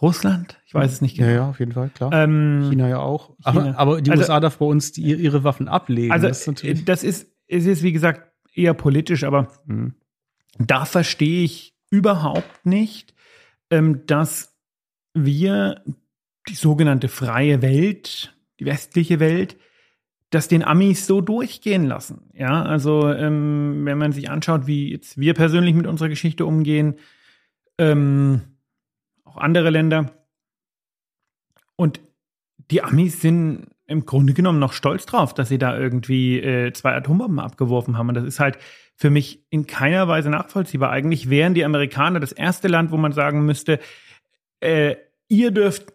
Russland? 0.00 0.60
Ich 0.66 0.74
weiß 0.74 0.92
es 0.92 1.00
nicht 1.00 1.16
genau. 1.16 1.28
Ja, 1.28 1.34
ja, 1.34 1.48
auf 1.48 1.58
jeden 1.60 1.72
Fall, 1.72 1.90
klar. 1.90 2.12
Ähm, 2.12 2.68
China 2.70 2.88
ja 2.88 2.98
auch. 2.98 3.34
Aber, 3.42 3.76
aber 3.78 4.02
die 4.02 4.10
also, 4.10 4.22
USA 4.22 4.40
darf 4.40 4.58
bei 4.58 4.66
uns 4.66 4.92
die, 4.92 5.02
ihre 5.02 5.44
Waffen 5.44 5.68
ablegen. 5.68 6.12
Also, 6.12 6.28
das 6.28 6.46
ist, 6.46 6.64
äh, 6.64 6.74
das 6.74 7.04
ist, 7.04 7.28
es 7.46 7.66
ist, 7.66 7.82
wie 7.82 7.92
gesagt, 7.92 8.32
eher 8.54 8.74
politisch, 8.74 9.24
aber 9.24 9.48
hm. 9.66 9.94
da 10.58 10.84
verstehe 10.84 11.44
ich 11.44 11.74
überhaupt 11.90 12.64
nicht, 12.66 13.14
ähm, 13.70 14.06
dass 14.06 14.56
wir 15.14 15.82
die 16.48 16.54
sogenannte 16.54 17.08
freie 17.08 17.62
Welt, 17.62 18.34
die 18.58 18.64
westliche 18.64 19.20
Welt, 19.20 19.56
das 20.32 20.48
den 20.48 20.64
Amis 20.64 21.06
so 21.06 21.20
durchgehen 21.20 21.84
lassen. 21.84 22.30
Ja, 22.32 22.62
also 22.62 23.08
ähm, 23.12 23.82
wenn 23.84 23.98
man 23.98 24.12
sich 24.12 24.30
anschaut, 24.30 24.66
wie 24.66 24.90
jetzt 24.90 25.18
wir 25.18 25.34
persönlich 25.34 25.74
mit 25.74 25.86
unserer 25.86 26.08
Geschichte 26.08 26.46
umgehen, 26.46 26.94
ähm, 27.78 28.40
auch 29.24 29.36
andere 29.36 29.68
Länder. 29.68 30.10
Und 31.76 32.00
die 32.70 32.82
Amis 32.82 33.20
sind 33.20 33.66
im 33.86 34.06
Grunde 34.06 34.32
genommen 34.32 34.58
noch 34.58 34.72
stolz 34.72 35.04
drauf, 35.04 35.34
dass 35.34 35.50
sie 35.50 35.58
da 35.58 35.78
irgendwie 35.78 36.40
äh, 36.40 36.72
zwei 36.72 36.94
Atombomben 36.94 37.38
abgeworfen 37.38 37.98
haben. 37.98 38.08
Und 38.08 38.14
das 38.14 38.24
ist 38.24 38.40
halt 38.40 38.56
für 38.96 39.10
mich 39.10 39.44
in 39.50 39.66
keiner 39.66 40.08
Weise 40.08 40.30
nachvollziehbar. 40.30 40.90
Eigentlich 40.90 41.28
wären 41.28 41.52
die 41.52 41.64
Amerikaner 41.64 42.20
das 42.20 42.32
erste 42.32 42.68
Land, 42.68 42.90
wo 42.90 42.96
man 42.96 43.12
sagen 43.12 43.44
müsste, 43.44 43.80
äh, 44.60 44.96
ihr 45.28 45.50
dürft 45.50 45.92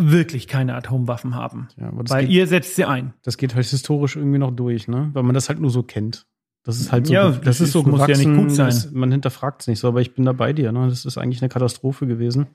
wirklich 0.00 0.48
keine 0.48 0.74
Atomwaffen 0.74 1.34
haben. 1.34 1.68
Ja, 1.76 1.90
weil 1.92 2.26
geht, 2.26 2.30
ihr 2.30 2.46
setzt 2.46 2.76
sie 2.76 2.84
ein. 2.84 3.14
Das 3.22 3.36
geht 3.36 3.54
halt 3.54 3.66
historisch 3.66 4.16
irgendwie 4.16 4.38
noch 4.38 4.50
durch, 4.50 4.88
ne? 4.88 5.10
Weil 5.12 5.22
man 5.22 5.34
das 5.34 5.48
halt 5.48 5.60
nur 5.60 5.70
so 5.70 5.82
kennt. 5.82 6.26
Das 6.62 6.78
ist 6.78 6.92
halt 6.92 7.06
so, 7.06 7.12
ja, 7.12 7.30
das, 7.30 7.40
das 7.40 7.60
ist 7.60 7.72
so 7.72 7.82
muss 7.82 8.06
ja 8.06 8.16
nicht 8.16 8.34
gut 8.34 8.50
sein. 8.50 8.66
Das, 8.66 8.90
man 8.90 9.10
hinterfragt 9.10 9.62
es 9.62 9.66
nicht 9.66 9.78
so, 9.78 9.88
aber 9.88 10.00
ich 10.02 10.14
bin 10.14 10.24
da 10.24 10.32
bei 10.32 10.52
dir. 10.52 10.72
Ne? 10.72 10.88
Das 10.88 11.04
ist 11.06 11.16
eigentlich 11.16 11.40
eine 11.40 11.48
Katastrophe 11.48 12.06
gewesen. 12.06 12.48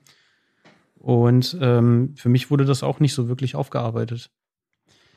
Und 0.98 1.56
ähm, 1.60 2.14
für 2.16 2.28
mich 2.28 2.50
wurde 2.50 2.64
das 2.64 2.82
auch 2.82 3.00
nicht 3.00 3.14
so 3.14 3.28
wirklich 3.28 3.56
aufgearbeitet. 3.56 4.30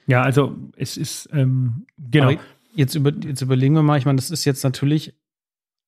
Ja, 0.08 0.24
also 0.24 0.56
es 0.76 0.98
ist 0.98 1.30
ähm, 1.34 1.86
genau. 1.98 2.32
Aber 2.32 2.40
jetzt, 2.74 2.96
über, 2.96 3.12
jetzt 3.14 3.42
überlegen 3.42 3.76
wir 3.76 3.84
mal, 3.84 3.98
ich 3.98 4.06
meine, 4.06 4.16
das 4.16 4.32
ist 4.32 4.44
jetzt 4.46 4.64
natürlich 4.64 5.16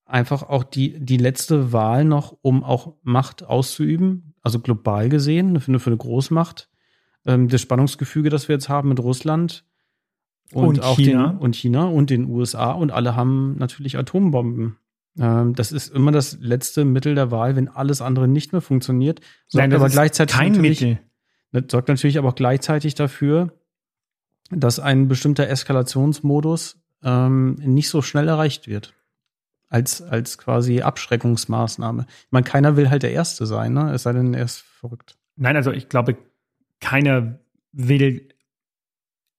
einfach 0.06 0.44
auch 0.44 0.64
die, 0.64 1.00
die 1.00 1.18
letzte 1.18 1.74
Wahl 1.74 2.06
noch, 2.06 2.38
um 2.42 2.64
auch 2.64 2.96
Macht 3.02 3.44
auszuüben, 3.44 4.31
also 4.42 4.60
global 4.60 5.10
gesehen, 5.10 5.60
für 5.60 5.70
eine, 5.70 5.80
für 5.80 5.90
eine 5.90 5.98
Großmacht. 5.98 6.70
Ähm, 7.26 7.48
das 7.48 7.62
Spannungsgefüge, 7.62 8.30
das 8.30 8.48
wir 8.48 8.56
jetzt 8.56 8.70
haben 8.70 8.90
mit 8.90 9.00
Russland 9.00 9.66
und, 10.54 10.66
und 10.66 10.84
auch 10.84 10.98
China. 10.98 11.30
Den, 11.30 11.38
und 11.38 11.56
China 11.56 11.86
und 11.86 12.10
den 12.10 12.26
USA 12.26 12.72
und 12.72 12.92
alle 12.92 13.16
haben 13.16 13.58
natürlich 13.58 13.98
Atombomben. 13.98 14.78
Ähm, 15.18 15.54
das 15.56 15.72
ist 15.72 15.94
immer 15.94 16.12
das 16.12 16.38
letzte 16.40 16.86
Mittel 16.86 17.16
der 17.16 17.32
Wahl, 17.32 17.56
wenn 17.56 17.68
alles 17.68 18.02
andere 18.02 18.28
nicht 18.28 18.52
mehr 18.52 18.62
funktioniert. 18.62 19.20
Sorgt 19.48 19.70
Nein, 19.70 19.74
aber 19.74 19.90
gleichzeitig 19.90 20.36
kein 20.36 20.60
Mittel. 20.60 21.00
Das 21.52 21.66
sorgt 21.70 21.90
natürlich 21.90 22.18
aber 22.18 22.30
auch 22.30 22.36
gleichzeitig 22.36 22.96
dafür, 22.96 23.54
dass 24.50 24.80
ein 24.80 25.08
bestimmter 25.08 25.48
Eskalationsmodus 25.48 26.82
ähm, 27.04 27.56
nicht 27.56 27.90
so 27.90 28.02
schnell 28.02 28.28
erreicht 28.28 28.68
wird. 28.68 28.94
Als, 29.72 30.02
als 30.02 30.38
quasi 30.38 30.82
Abschreckungsmaßnahme. 30.82 32.06
Ich 32.08 32.32
meine, 32.32 32.44
keiner 32.44 32.76
will 32.76 32.90
halt 32.90 33.04
der 33.04 33.14
Erste 33.14 33.46
sein, 33.46 33.72
ne? 33.72 33.94
Es 33.94 34.04
sei 34.04 34.12
denn, 34.12 34.34
er 34.34 34.44
ist 34.44 34.58
verrückt. 34.58 35.18
Nein, 35.38 35.56
also 35.56 35.72
ich 35.72 35.88
glaube, 35.88 36.18
keiner 36.82 37.40
will 37.72 38.28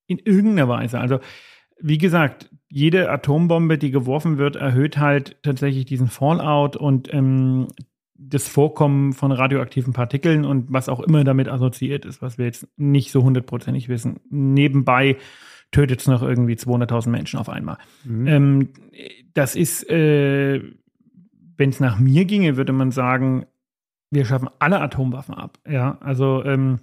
in 0.07 0.19
irgendeiner 0.19 0.69
Weise. 0.69 0.99
Also, 0.99 1.21
wie 1.79 1.99
gesagt, 1.99 2.49
jede 2.71 3.11
Atombombe, 3.11 3.77
die 3.77 3.91
geworfen 3.91 4.39
wird, 4.39 4.57
erhöht 4.57 4.97
halt 4.97 5.37
tatsächlich 5.43 5.85
diesen 5.85 6.09
Fallout 6.09 6.77
und 6.77 7.13
ähm, 7.13 7.69
das 8.15 8.49
Vorkommen 8.49 9.13
von 9.13 9.33
radioaktiven 9.33 9.93
Partikeln 9.93 10.47
und 10.47 10.73
was 10.73 10.89
auch 10.89 11.01
immer 11.01 11.25
damit 11.25 11.49
assoziiert 11.49 12.07
ist, 12.07 12.23
was 12.23 12.39
wir 12.39 12.47
jetzt 12.47 12.67
nicht 12.79 13.13
so 13.13 13.23
hundertprozentig 13.23 13.91
wissen. 13.91 14.21
Nebenbei 14.31 15.19
tötet 15.73 16.01
es 16.01 16.07
noch 16.07 16.23
irgendwie 16.23 16.55
200.000 16.55 17.09
Menschen 17.11 17.39
auf 17.39 17.49
einmal. 17.49 17.79
Mhm. 18.05 18.27
Ähm, 18.27 18.69
das 19.35 19.57
ist, 19.57 19.89
äh, 19.91 20.63
wenn 21.57 21.71
es 21.71 21.81
nach 21.81 21.99
mir 21.99 22.25
ginge, 22.25 22.57
würde 22.57 22.73
man 22.73 22.93
sagen, 22.93 23.47
wir 24.11 24.25
schaffen 24.25 24.51
alle 24.59 24.81
Atomwaffen 24.81 25.35
ab. 25.35 25.59
Ja, 25.67 25.99
also 26.01 26.45
ähm, 26.45 26.81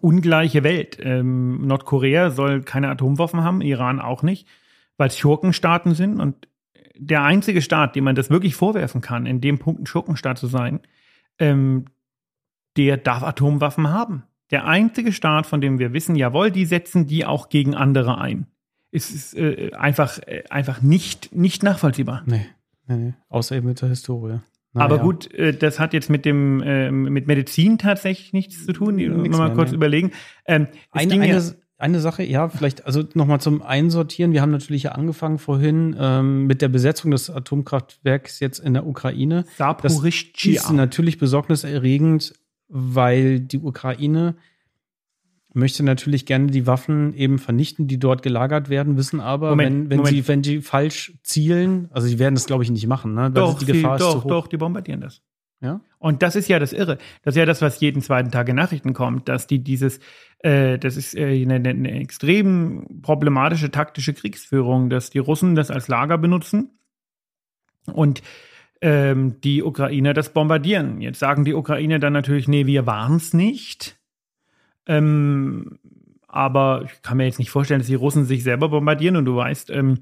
ungleiche 0.00 0.64
Welt. 0.64 0.98
Ähm, 1.00 1.66
Nordkorea 1.66 2.30
soll 2.30 2.62
keine 2.62 2.88
Atomwaffen 2.88 3.44
haben, 3.44 3.60
Iran 3.60 4.00
auch 4.00 4.22
nicht, 4.22 4.48
weil 4.96 5.08
es 5.08 5.18
Schurkenstaaten 5.18 5.94
sind 5.94 6.20
und 6.20 6.48
der 6.96 7.22
einzige 7.22 7.62
Staat, 7.62 7.96
dem 7.96 8.04
man 8.04 8.14
das 8.14 8.30
wirklich 8.30 8.54
vorwerfen 8.54 9.00
kann, 9.00 9.26
in 9.26 9.40
dem 9.40 9.58
Punkt 9.58 9.82
ein 9.82 9.86
Schurkenstaat 9.86 10.38
zu 10.38 10.46
sein, 10.46 10.80
ähm, 11.38 11.86
der 12.76 12.96
darf 12.96 13.22
Atomwaffen 13.22 13.88
haben. 13.90 14.24
Der 14.50 14.66
einzige 14.66 15.12
Staat, 15.12 15.46
von 15.46 15.60
dem 15.60 15.78
wir 15.78 15.92
wissen, 15.92 16.16
jawohl, 16.16 16.50
die 16.50 16.66
setzen 16.66 17.06
die 17.06 17.24
auch 17.24 17.48
gegen 17.48 17.74
andere 17.74 18.18
ein. 18.18 18.46
Es 18.90 19.10
ist 19.10 19.36
äh, 19.36 19.70
einfach, 19.72 20.18
äh, 20.26 20.42
einfach 20.50 20.82
nicht, 20.82 21.34
nicht 21.34 21.62
nachvollziehbar. 21.62 22.22
Nee, 22.26 22.46
nee, 22.88 22.96
nee. 22.96 23.14
außer 23.28 23.56
eben 23.56 23.68
mit 23.68 23.80
der 23.80 23.88
Historie. 23.88 24.40
Naja. 24.72 24.84
Aber 24.84 24.98
gut, 24.98 25.32
äh, 25.34 25.52
das 25.52 25.78
hat 25.78 25.92
jetzt 25.92 26.10
mit 26.10 26.24
dem 26.24 26.62
äh, 26.62 26.90
mit 26.90 27.26
Medizin 27.26 27.78
tatsächlich 27.78 28.32
nichts 28.32 28.64
zu 28.66 28.72
tun. 28.72 28.98
Ja, 28.98 29.10
mal 29.10 29.28
mehr, 29.28 29.50
kurz 29.50 29.70
nee. 29.70 29.76
überlegen. 29.76 30.12
Ähm, 30.46 30.68
eine, 30.92 31.14
eine, 31.14 31.28
ja 31.28 31.40
eine 31.80 32.00
Sache, 32.00 32.22
ja, 32.22 32.48
vielleicht, 32.48 32.84
also 32.84 33.02
nochmal 33.14 33.40
zum 33.40 33.62
Einsortieren. 33.62 34.32
Wir 34.32 34.42
haben 34.42 34.50
natürlich 34.50 34.84
ja 34.84 34.92
angefangen 34.92 35.38
vorhin 35.38 35.96
ähm, 35.98 36.46
mit 36.46 36.60
der 36.60 36.68
Besetzung 36.68 37.10
des 37.10 37.30
Atomkraftwerks 37.30 38.38
jetzt 38.40 38.58
in 38.58 38.74
der 38.74 38.86
Ukraine. 38.86 39.44
Das 39.56 40.04
ist 40.04 40.72
natürlich 40.72 41.18
besorgniserregend, 41.18 42.34
weil 42.70 43.40
die 43.40 43.58
Ukraine 43.58 44.36
möchte 45.52 45.82
natürlich 45.82 46.26
gerne 46.26 46.46
die 46.46 46.66
Waffen 46.66 47.12
eben 47.14 47.38
vernichten, 47.38 47.88
die 47.88 47.98
dort 47.98 48.22
gelagert 48.22 48.68
werden, 48.68 48.96
wissen 48.96 49.20
aber, 49.20 49.50
Moment, 49.50 49.90
wenn, 49.90 49.98
wenn 49.98 50.06
sie, 50.06 50.28
wenn 50.28 50.42
die 50.42 50.60
falsch 50.60 51.18
zielen, 51.22 51.88
also 51.90 52.06
sie 52.06 52.18
werden 52.18 52.36
das, 52.36 52.46
glaube 52.46 52.62
ich, 52.62 52.70
nicht 52.70 52.86
machen, 52.86 53.14
ne? 53.14 53.30
Doch, 53.30 53.58
die 53.58 53.66
Gefahr 53.66 53.98
sie, 53.98 54.04
doch, 54.04 54.24
doch, 54.24 54.46
die 54.46 54.56
bombardieren 54.56 55.00
das. 55.00 55.22
Ja? 55.60 55.80
Und 55.98 56.22
das 56.22 56.36
ist 56.36 56.48
ja 56.48 56.58
das 56.58 56.72
Irre. 56.72 56.98
Das 57.22 57.34
ist 57.34 57.38
ja 57.38 57.44
das, 57.44 57.60
was 57.60 57.80
jeden 57.80 58.00
zweiten 58.00 58.30
Tag 58.30 58.48
in 58.48 58.56
Nachrichten 58.56 58.94
kommt, 58.94 59.28
dass 59.28 59.46
die 59.46 59.62
dieses, 59.62 60.00
äh, 60.38 60.78
das 60.78 60.96
ist 60.96 61.14
äh, 61.14 61.42
eine, 61.42 61.56
eine 61.56 62.00
extrem 62.00 63.02
problematische 63.02 63.70
taktische 63.70 64.14
Kriegsführung, 64.14 64.88
dass 64.88 65.10
die 65.10 65.18
Russen 65.18 65.54
das 65.54 65.70
als 65.70 65.88
Lager 65.88 66.16
benutzen 66.16 66.78
und 67.92 68.22
ähm, 68.80 69.40
die 69.42 69.62
Ukrainer 69.62 70.14
das 70.14 70.32
bombardieren. 70.32 71.00
Jetzt 71.00 71.18
sagen 71.18 71.44
die 71.44 71.54
Ukrainer 71.54 71.98
dann 71.98 72.12
natürlich, 72.12 72.48
nee, 72.48 72.66
wir 72.66 72.86
waren 72.86 73.16
es 73.16 73.34
nicht. 73.34 73.98
Ähm, 74.86 75.78
aber 76.26 76.84
ich 76.86 77.02
kann 77.02 77.16
mir 77.16 77.24
jetzt 77.24 77.38
nicht 77.38 77.50
vorstellen, 77.50 77.80
dass 77.80 77.88
die 77.88 77.94
Russen 77.94 78.24
sich 78.24 78.42
selber 78.42 78.68
bombardieren. 78.68 79.16
Und 79.16 79.24
du 79.24 79.36
weißt, 79.36 79.70
ähm, 79.70 79.98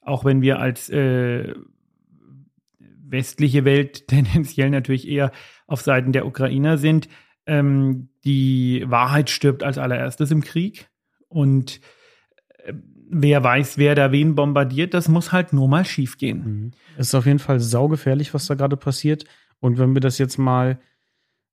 auch 0.00 0.24
wenn 0.24 0.40
wir 0.40 0.58
als 0.60 0.88
äh, 0.88 1.54
westliche 2.78 3.64
Welt 3.64 4.08
tendenziell 4.08 4.70
natürlich 4.70 5.08
eher 5.08 5.32
auf 5.66 5.82
Seiten 5.82 6.12
der 6.12 6.26
Ukrainer 6.26 6.78
sind. 6.78 7.08
Ähm, 7.46 8.08
die 8.24 8.84
Wahrheit 8.86 9.30
stirbt 9.30 9.62
als 9.62 9.78
allererstes 9.78 10.30
im 10.30 10.42
Krieg. 10.42 10.88
Und 11.28 11.80
äh, 12.64 12.72
wer 13.12 13.44
weiß, 13.44 13.78
wer 13.78 13.94
da 13.94 14.10
wen 14.10 14.34
bombardiert, 14.34 14.94
das 14.94 15.08
muss 15.08 15.32
halt 15.32 15.52
nur 15.52 15.68
mal 15.68 15.84
schief 15.84 16.16
gehen. 16.16 16.44
Mhm. 16.44 16.70
Es 16.96 17.08
ist 17.08 17.14
auf 17.14 17.26
jeden 17.26 17.38
Fall 17.38 17.60
saugefährlich, 17.60 18.34
was 18.34 18.46
da 18.46 18.54
gerade 18.54 18.76
passiert. 18.76 19.24
Und 19.60 19.78
wenn 19.78 19.94
wir 19.94 20.00
das 20.00 20.18
jetzt 20.18 20.38
mal 20.38 20.80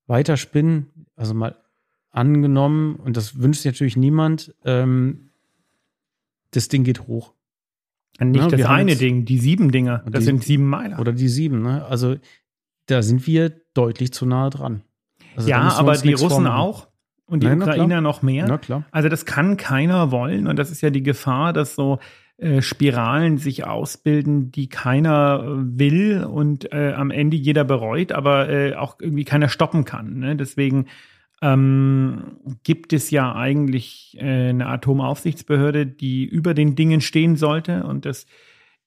weiterspinnen, 0.06 1.06
also 1.16 1.34
mal 1.34 1.56
angenommen, 2.10 2.96
und 2.96 3.16
das 3.16 3.38
wünscht 3.38 3.62
sich 3.62 3.72
natürlich 3.72 3.96
niemand, 3.96 4.54
ähm, 4.64 5.30
das 6.50 6.68
Ding 6.68 6.82
geht 6.82 7.06
hoch. 7.06 7.34
Nicht 8.18 8.42
ja, 8.42 8.48
das 8.48 8.66
eine 8.66 8.96
Ding, 8.96 9.24
die 9.24 9.38
sieben 9.38 9.70
Dinger. 9.70 10.02
Das 10.06 10.20
die, 10.20 10.26
sind 10.26 10.42
sieben 10.42 10.66
Meiler. 10.66 10.98
Oder 10.98 11.12
die 11.12 11.28
sieben, 11.28 11.62
ne? 11.62 11.84
Also 11.86 12.16
da 12.86 13.02
sind 13.02 13.26
wir 13.26 13.50
deutlich 13.72 14.12
zu 14.12 14.26
nahe 14.26 14.50
dran. 14.50 14.82
Also, 15.36 15.48
ja, 15.48 15.60
aber 15.74 15.96
die 15.96 16.12
Russen 16.12 16.46
auch 16.46 16.89
und 17.30 17.42
die 17.42 17.46
Nein, 17.46 17.62
Ukrainer 17.62 18.00
noch 18.00 18.22
mehr. 18.22 18.46
Na 18.48 18.58
klar. 18.58 18.84
Also 18.90 19.08
das 19.08 19.24
kann 19.24 19.56
keiner 19.56 20.10
wollen 20.10 20.46
und 20.46 20.58
das 20.58 20.70
ist 20.70 20.80
ja 20.80 20.90
die 20.90 21.02
Gefahr, 21.02 21.52
dass 21.52 21.74
so 21.74 21.98
äh, 22.38 22.62
Spiralen 22.62 23.38
sich 23.38 23.66
ausbilden, 23.66 24.50
die 24.50 24.68
keiner 24.68 25.42
äh, 25.44 25.78
will 25.78 26.24
und 26.24 26.72
äh, 26.72 26.92
am 26.92 27.10
Ende 27.10 27.36
jeder 27.36 27.64
bereut, 27.64 28.12
aber 28.12 28.48
äh, 28.48 28.74
auch 28.74 28.96
irgendwie 29.00 29.24
keiner 29.24 29.48
stoppen 29.48 29.84
kann. 29.84 30.18
Ne? 30.18 30.36
Deswegen 30.36 30.86
ähm, 31.42 32.38
gibt 32.64 32.92
es 32.92 33.10
ja 33.10 33.34
eigentlich 33.34 34.16
äh, 34.18 34.48
eine 34.48 34.66
Atomaufsichtsbehörde, 34.66 35.86
die 35.86 36.24
über 36.24 36.54
den 36.54 36.76
Dingen 36.76 37.00
stehen 37.00 37.36
sollte 37.36 37.84
und 37.84 38.06
das 38.06 38.26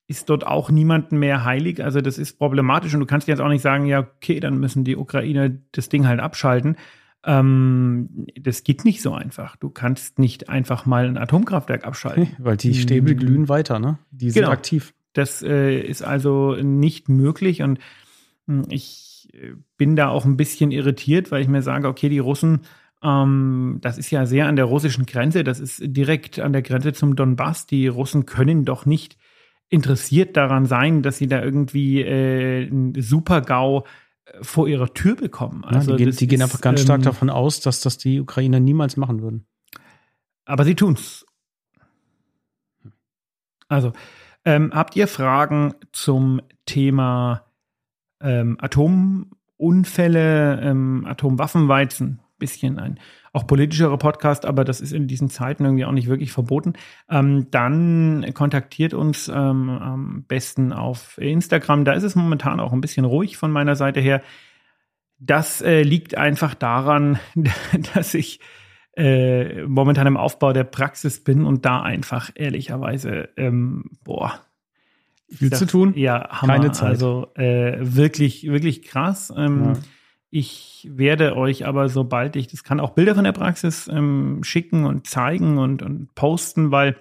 ist 0.08 0.30
dort 0.30 0.46
auch 0.46 0.70
niemanden 0.70 1.18
mehr 1.18 1.46
heilig. 1.46 1.84
Also 1.84 2.02
das 2.02 2.18
ist 2.18 2.38
problematisch 2.38 2.94
und 2.94 3.00
du 3.00 3.06
kannst 3.06 3.28
jetzt 3.28 3.40
auch 3.40 3.50
nicht 3.50 3.62
sagen, 3.62 3.86
ja, 3.86 4.00
okay, 4.00 4.40
dann 4.40 4.60
müssen 4.60 4.84
die 4.84 4.98
Ukrainer 4.98 5.50
das 5.72 5.90
Ding 5.90 6.08
halt 6.08 6.20
abschalten. 6.20 6.76
Ähm, 7.26 8.28
das 8.40 8.64
geht 8.64 8.86
nicht 8.86 9.02
so 9.02 9.14
einfach. 9.14 9.56
Du 9.56 9.70
kannst 9.70 10.20
nicht 10.20 10.50
einfach 10.50 10.86
mal 10.86 11.08
ein 11.08 11.18
Atomkraftwerk 11.18 11.86
abschalten. 11.86 12.36
Weil 12.38 12.58
die 12.58 12.74
Stäbe 12.74 13.16
glühen 13.16 13.50
weiter, 13.50 13.80
ne? 13.80 13.98
Die 14.12 14.32
sind 14.32 14.42
genau. 14.44 14.54
aktiv. 14.54 14.94
Das 15.14 15.42
äh, 15.42 15.80
ist 15.80 16.02
also 16.02 16.56
nicht 16.56 17.08
möglich 17.08 17.62
und 17.62 17.80
hm, 18.48 18.64
ich 18.70 19.14
bin 19.78 19.96
da 19.96 20.10
auch 20.10 20.26
ein 20.26 20.38
bisschen 20.38 20.72
irritiert, 20.72 21.32
weil 21.32 21.42
ich 21.42 21.48
mir 21.48 21.62
sage, 21.62 21.88
okay, 21.88 22.10
die 22.10 22.20
Russen, 22.20 22.62
ähm, 23.04 23.80
das 23.82 23.98
ist 23.98 24.12
ja 24.12 24.26
sehr 24.26 24.48
an 24.48 24.56
der 24.56 24.66
russischen 24.66 25.06
Grenze, 25.06 25.44
das 25.44 25.60
ist 25.60 25.82
direkt 25.84 26.40
an 26.40 26.54
der 26.54 26.62
Grenze 26.62 26.94
zum 26.94 27.16
Donbass. 27.16 27.66
Die 27.66 27.88
Russen 27.88 28.26
können 28.26 28.66
doch 28.66 28.86
nicht 28.86 29.18
interessiert 29.70 30.38
daran 30.38 30.66
sein, 30.66 31.02
dass 31.02 31.18
sie 31.18 31.28
da 31.28 31.42
irgendwie 31.42 32.02
äh, 32.02 32.68
einen 32.68 32.94
Super-GAU 33.00 33.80
äh, 33.80 33.84
vor 34.42 34.68
ihrer 34.68 34.94
Tür 34.94 35.16
bekommen. 35.16 35.64
Also 35.66 35.92
ja, 35.92 35.98
die, 35.98 36.06
gehen, 36.06 36.16
die 36.16 36.28
gehen, 36.28 36.42
einfach 36.42 36.62
ganz 36.62 36.82
stark 36.82 37.00
ähm, 37.00 37.06
davon 37.06 37.30
aus, 37.30 37.60
dass 37.60 37.82
das 37.82 37.98
die 37.98 38.20
Ukrainer 38.20 38.60
niemals 38.60 38.98
machen 38.98 39.22
würden. 39.22 39.46
Aber 40.46 40.66
sie 40.66 40.76
tun's. 40.76 41.26
Also, 43.68 43.94
ähm, 44.46 44.72
habt 44.74 44.96
ihr 44.96 45.08
Fragen 45.08 45.74
zum 45.92 46.42
Thema 46.66 47.46
ähm, 48.22 48.58
Atomunfälle, 48.60 50.62
ähm, 50.62 51.06
Atomwaffenweizen, 51.08 52.20
bisschen 52.38 52.80
ein 52.80 53.00
auch 53.34 53.48
politischere 53.48 53.98
Podcast, 53.98 54.46
aber 54.46 54.63
das 54.63 54.80
ist 54.80 54.93
in 54.93 55.08
diesen 55.08 55.30
Zeiten 55.30 55.65
irgendwie 55.65 55.86
auch 55.86 55.91
nicht 55.91 56.08
wirklich 56.08 56.32
verboten, 56.32 56.74
ähm, 57.10 57.48
dann 57.50 58.26
kontaktiert 58.34 58.93
uns 58.93 59.28
ähm, 59.28 59.69
am 59.69 60.24
besten 60.28 60.72
auf 60.72 61.17
Instagram. 61.17 61.84
Da 61.84 61.93
ist 61.93 62.04
es 62.04 62.15
momentan 62.15 62.60
auch 62.60 62.72
ein 62.72 62.82
bisschen 62.82 63.06
ruhig 63.06 63.36
von 63.38 63.52
meiner 63.52 63.76
Seite 63.76 64.00
her. 64.00 64.22
Das 65.17 65.62
äh, 65.62 65.82
liegt 65.82 66.15
einfach 66.15 66.54
daran, 66.54 67.19
dass 67.96 68.13
ich 68.13 68.39
äh, 68.96 69.63
momentan 69.63 70.06
im 70.06 70.17
Aufbau 70.17 70.54
der 70.54 70.65
Praxis 70.65 71.24
bin 71.24 71.46
und 71.46 71.65
da 71.65 71.82
einfach 71.82 72.30
ehrlicherweise, 72.36 73.30
ähm, 73.36 73.86
boah, 74.04 74.41
viel 75.28 75.52
zu 75.52 75.65
tun. 75.65 75.93
Ja, 75.96 76.30
Hammer. 76.30 76.54
Keine 76.54 76.72
Zeit. 76.72 76.89
Also 76.89 77.32
äh, 77.34 77.78
wirklich, 77.80 78.43
wirklich 78.43 78.84
krass. 78.84 79.34
Ähm, 79.36 79.74
ja. 79.74 79.74
Ich 80.36 80.89
werde 80.89 81.38
euch 81.38 81.67
aber, 81.67 81.89
sobald 81.89 82.36
ich 82.36 82.48
das 82.48 82.63
kann, 82.63 82.80
auch 82.80 82.96
Bilder 82.96 83.13
von 83.13 83.24
der 83.24 83.34
Praxis 83.34 83.88
ähm, 83.88 84.43
schicken 84.43 84.84
und 84.88 85.06
zeigen 85.06 85.60
und, 85.60 85.84
und 85.84 86.15
posten, 86.15 86.72
weil 86.72 86.96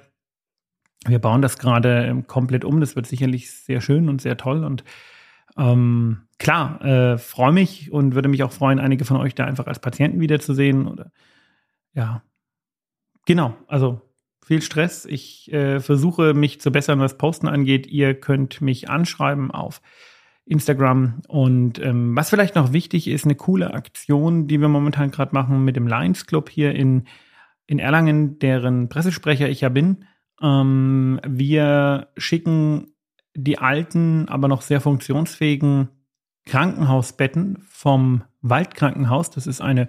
wir 1.06 1.18
bauen 1.18 1.40
das 1.40 1.56
gerade 1.56 2.04
ähm, 2.04 2.26
komplett 2.26 2.62
um. 2.62 2.78
Das 2.80 2.94
wird 2.94 3.06
sicherlich 3.06 3.50
sehr 3.50 3.80
schön 3.80 4.10
und 4.10 4.20
sehr 4.20 4.36
toll. 4.36 4.66
Und 4.66 4.84
ähm, 5.56 6.24
klar, 6.38 6.84
äh, 6.84 7.16
freue 7.16 7.52
mich 7.52 7.90
und 7.90 8.14
würde 8.14 8.28
mich 8.28 8.42
auch 8.42 8.52
freuen, 8.52 8.78
einige 8.78 9.06
von 9.06 9.16
euch 9.16 9.34
da 9.34 9.46
einfach 9.46 9.66
als 9.66 9.78
Patienten 9.78 10.20
wiederzusehen. 10.20 10.86
Oder 10.86 11.10
ja, 11.94 12.22
genau. 13.24 13.56
Also 13.66 14.02
viel 14.44 14.60
Stress. 14.60 15.06
Ich 15.06 15.50
äh, 15.50 15.80
versuche 15.80 16.34
mich 16.34 16.60
zu 16.60 16.70
bessern, 16.70 17.00
was 17.00 17.16
Posten 17.16 17.48
angeht. 17.48 17.86
Ihr 17.86 18.12
könnt 18.12 18.60
mich 18.60 18.90
anschreiben 18.90 19.50
auf 19.50 19.80
Instagram. 20.44 21.22
Und 21.28 21.78
ähm, 21.78 22.16
was 22.16 22.30
vielleicht 22.30 22.54
noch 22.54 22.72
wichtig 22.72 23.08
ist, 23.08 23.24
eine 23.24 23.34
coole 23.34 23.74
Aktion, 23.74 24.48
die 24.48 24.60
wir 24.60 24.68
momentan 24.68 25.10
gerade 25.10 25.34
machen 25.34 25.64
mit 25.64 25.76
dem 25.76 25.86
Lions 25.86 26.26
Club 26.26 26.50
hier 26.50 26.74
in, 26.74 27.04
in 27.66 27.78
Erlangen, 27.78 28.38
deren 28.38 28.88
Pressesprecher 28.88 29.48
ich 29.48 29.60
ja 29.60 29.68
bin. 29.68 30.04
Ähm, 30.40 31.20
wir 31.26 32.08
schicken 32.16 32.94
die 33.34 33.58
alten, 33.58 34.28
aber 34.28 34.48
noch 34.48 34.62
sehr 34.62 34.80
funktionsfähigen 34.80 35.88
Krankenhausbetten 36.44 37.58
vom 37.68 38.24
Waldkrankenhaus. 38.40 39.30
Das 39.30 39.46
ist 39.46 39.60
eine, 39.60 39.88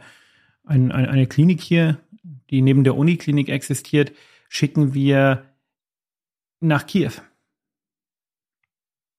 ein, 0.65 0.91
eine, 0.91 1.09
eine 1.09 1.27
Klinik 1.27 1.61
hier, 1.61 1.97
die 2.51 2.61
neben 2.61 2.83
der 2.83 2.95
Uniklinik 2.95 3.49
existiert 3.49 4.13
schicken 4.53 4.93
wir 4.93 5.45
nach 6.59 6.85
Kiew. 6.85 7.13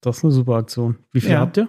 Das 0.05 0.19
ist 0.19 0.25
eine 0.25 0.33
super 0.33 0.57
Aktion. 0.57 0.99
Wie 1.13 1.21
viel 1.21 1.33
ja, 1.33 1.41
habt 1.41 1.57
ihr? 1.57 1.69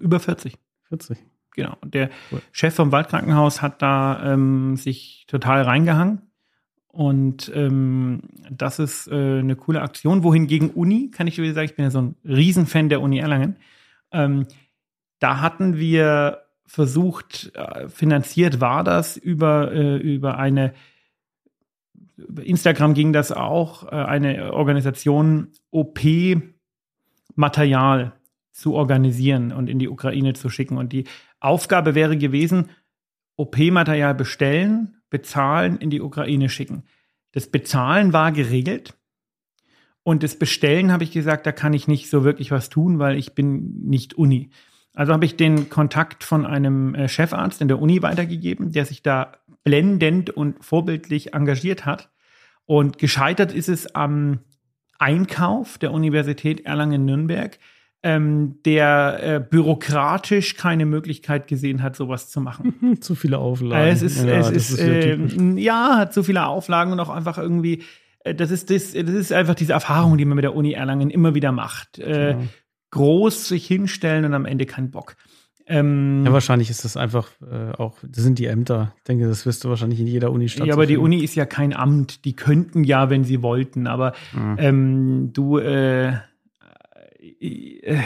Über 0.00 0.20
40. 0.20 0.56
40. 0.88 1.18
Genau. 1.54 1.76
Der 1.84 2.10
cool. 2.32 2.40
Chef 2.52 2.74
vom 2.74 2.92
Waldkrankenhaus 2.92 3.62
hat 3.62 3.82
da 3.82 4.32
ähm, 4.32 4.76
sich 4.76 5.26
total 5.28 5.62
reingehangen. 5.62 6.22
Und 6.88 7.50
ähm, 7.54 8.22
das 8.50 8.78
ist 8.78 9.08
äh, 9.08 9.40
eine 9.40 9.56
coole 9.56 9.82
Aktion. 9.82 10.22
Wohingegen 10.22 10.70
Uni, 10.70 11.10
kann 11.10 11.26
ich 11.26 11.36
dir 11.36 11.52
sagen, 11.52 11.66
ich 11.66 11.76
bin 11.76 11.84
ja 11.84 11.90
so 11.90 12.00
ein 12.00 12.16
Riesenfan 12.24 12.88
der 12.88 13.02
Uni 13.02 13.18
Erlangen. 13.18 13.56
Ähm, 14.12 14.46
da 15.18 15.40
hatten 15.40 15.76
wir 15.76 16.44
versucht, 16.66 17.52
äh, 17.54 17.88
finanziert 17.88 18.60
war 18.60 18.84
das 18.84 19.16
über, 19.16 19.72
äh, 19.72 19.96
über 19.96 20.38
eine 20.38 20.72
Instagram 22.16 22.94
ging 22.94 23.12
das 23.12 23.32
auch, 23.32 23.84
äh, 23.84 23.96
eine 23.96 24.52
Organisation 24.52 25.48
OP-Material 27.34 28.12
zu 28.52 28.74
organisieren 28.74 29.52
und 29.52 29.68
in 29.68 29.78
die 29.78 29.88
Ukraine 29.88 30.34
zu 30.34 30.48
schicken. 30.48 30.78
Und 30.78 30.92
die 30.92 31.04
Aufgabe 31.40 31.94
wäre 31.94 32.16
gewesen, 32.16 32.70
OP-Material 33.36 34.14
bestellen, 34.14 34.96
bezahlen, 35.10 35.78
in 35.78 35.90
die 35.90 36.00
Ukraine 36.00 36.48
schicken. 36.48 36.84
Das 37.32 37.48
Bezahlen 37.48 38.12
war 38.12 38.32
geregelt. 38.32 38.94
Und 40.04 40.22
das 40.22 40.38
Bestellen 40.38 40.92
habe 40.92 41.02
ich 41.02 41.12
gesagt, 41.12 41.46
da 41.46 41.52
kann 41.52 41.72
ich 41.72 41.88
nicht 41.88 42.10
so 42.10 42.24
wirklich 42.24 42.50
was 42.50 42.68
tun, 42.68 42.98
weil 42.98 43.16
ich 43.16 43.34
bin 43.34 43.80
nicht 43.82 44.14
Uni. 44.14 44.50
Also 44.92 45.12
habe 45.12 45.24
ich 45.24 45.36
den 45.36 45.68
Kontakt 45.70 46.22
von 46.22 46.46
einem 46.46 46.94
äh, 46.94 47.08
Chefarzt 47.08 47.60
in 47.60 47.68
der 47.68 47.80
Uni 47.80 48.02
weitergegeben, 48.02 48.70
der 48.70 48.84
sich 48.84 49.02
da 49.02 49.32
blendend 49.64 50.30
und 50.30 50.64
vorbildlich 50.64 51.34
engagiert 51.34 51.84
hat. 51.84 52.10
Und 52.66 52.98
gescheitert 52.98 53.52
ist 53.52 53.68
es 53.68 53.94
am 53.94 54.40
Einkauf 54.98 55.78
der 55.78 55.92
Universität 55.92 56.64
Erlangen-Nürnberg, 56.64 57.58
ähm, 58.02 58.58
der 58.64 59.18
äh, 59.22 59.40
bürokratisch 59.40 60.56
keine 60.56 60.84
Möglichkeit 60.84 61.48
gesehen 61.48 61.82
hat, 61.82 61.96
sowas 61.96 62.28
zu 62.28 62.40
machen. 62.40 62.98
zu 63.00 63.14
viele 63.14 63.38
Auflagen. 63.38 63.88
Es 63.90 64.02
ist, 64.02 64.22
ja, 64.22 64.38
es 64.38 64.50
ist, 64.50 64.78
äh, 64.78 65.16
ja, 65.56 65.96
hat 65.96 66.12
zu 66.12 66.22
viele 66.22 66.46
Auflagen 66.46 66.92
und 66.92 67.00
auch 67.00 67.08
einfach 67.08 67.38
irgendwie, 67.38 67.82
äh, 68.20 68.34
das 68.34 68.50
ist, 68.50 68.68
das, 68.68 68.92
das 68.92 69.08
ist 69.08 69.32
einfach 69.32 69.54
diese 69.54 69.72
Erfahrung, 69.72 70.18
die 70.18 70.26
man 70.26 70.36
mit 70.36 70.44
der 70.44 70.54
Uni 70.54 70.72
Erlangen 70.72 71.08
immer 71.10 71.34
wieder 71.34 71.50
macht. 71.50 71.98
Äh, 71.98 72.32
ja. 72.32 72.38
Groß 72.90 73.48
sich 73.48 73.66
hinstellen 73.66 74.26
und 74.26 74.34
am 74.34 74.44
Ende 74.44 74.66
kein 74.66 74.90
Bock. 74.90 75.16
Ähm, 75.66 76.24
ja, 76.26 76.32
wahrscheinlich 76.32 76.68
ist 76.68 76.84
das 76.84 76.96
einfach 76.96 77.30
äh, 77.40 77.72
auch, 77.72 77.96
das 78.02 78.22
sind 78.22 78.38
die 78.38 78.46
Ämter. 78.46 78.92
Ich 78.98 79.04
denke, 79.04 79.26
das 79.26 79.46
wirst 79.46 79.64
du 79.64 79.70
wahrscheinlich 79.70 80.00
in 80.00 80.06
jeder 80.06 80.30
Uni 80.30 80.48
stattfinden. 80.48 80.68
Ja, 80.68 80.74
aber 80.74 80.86
die 80.86 80.98
Uni 80.98 81.24
ist 81.24 81.34
ja 81.34 81.46
kein 81.46 81.74
Amt. 81.74 82.24
Die 82.24 82.34
könnten 82.34 82.84
ja, 82.84 83.08
wenn 83.08 83.24
sie 83.24 83.42
wollten, 83.42 83.86
aber 83.86 84.12
mhm. 84.34 84.56
ähm, 84.58 85.30
du 85.32 85.58
äh, 85.58 86.18
äh, 87.40 88.00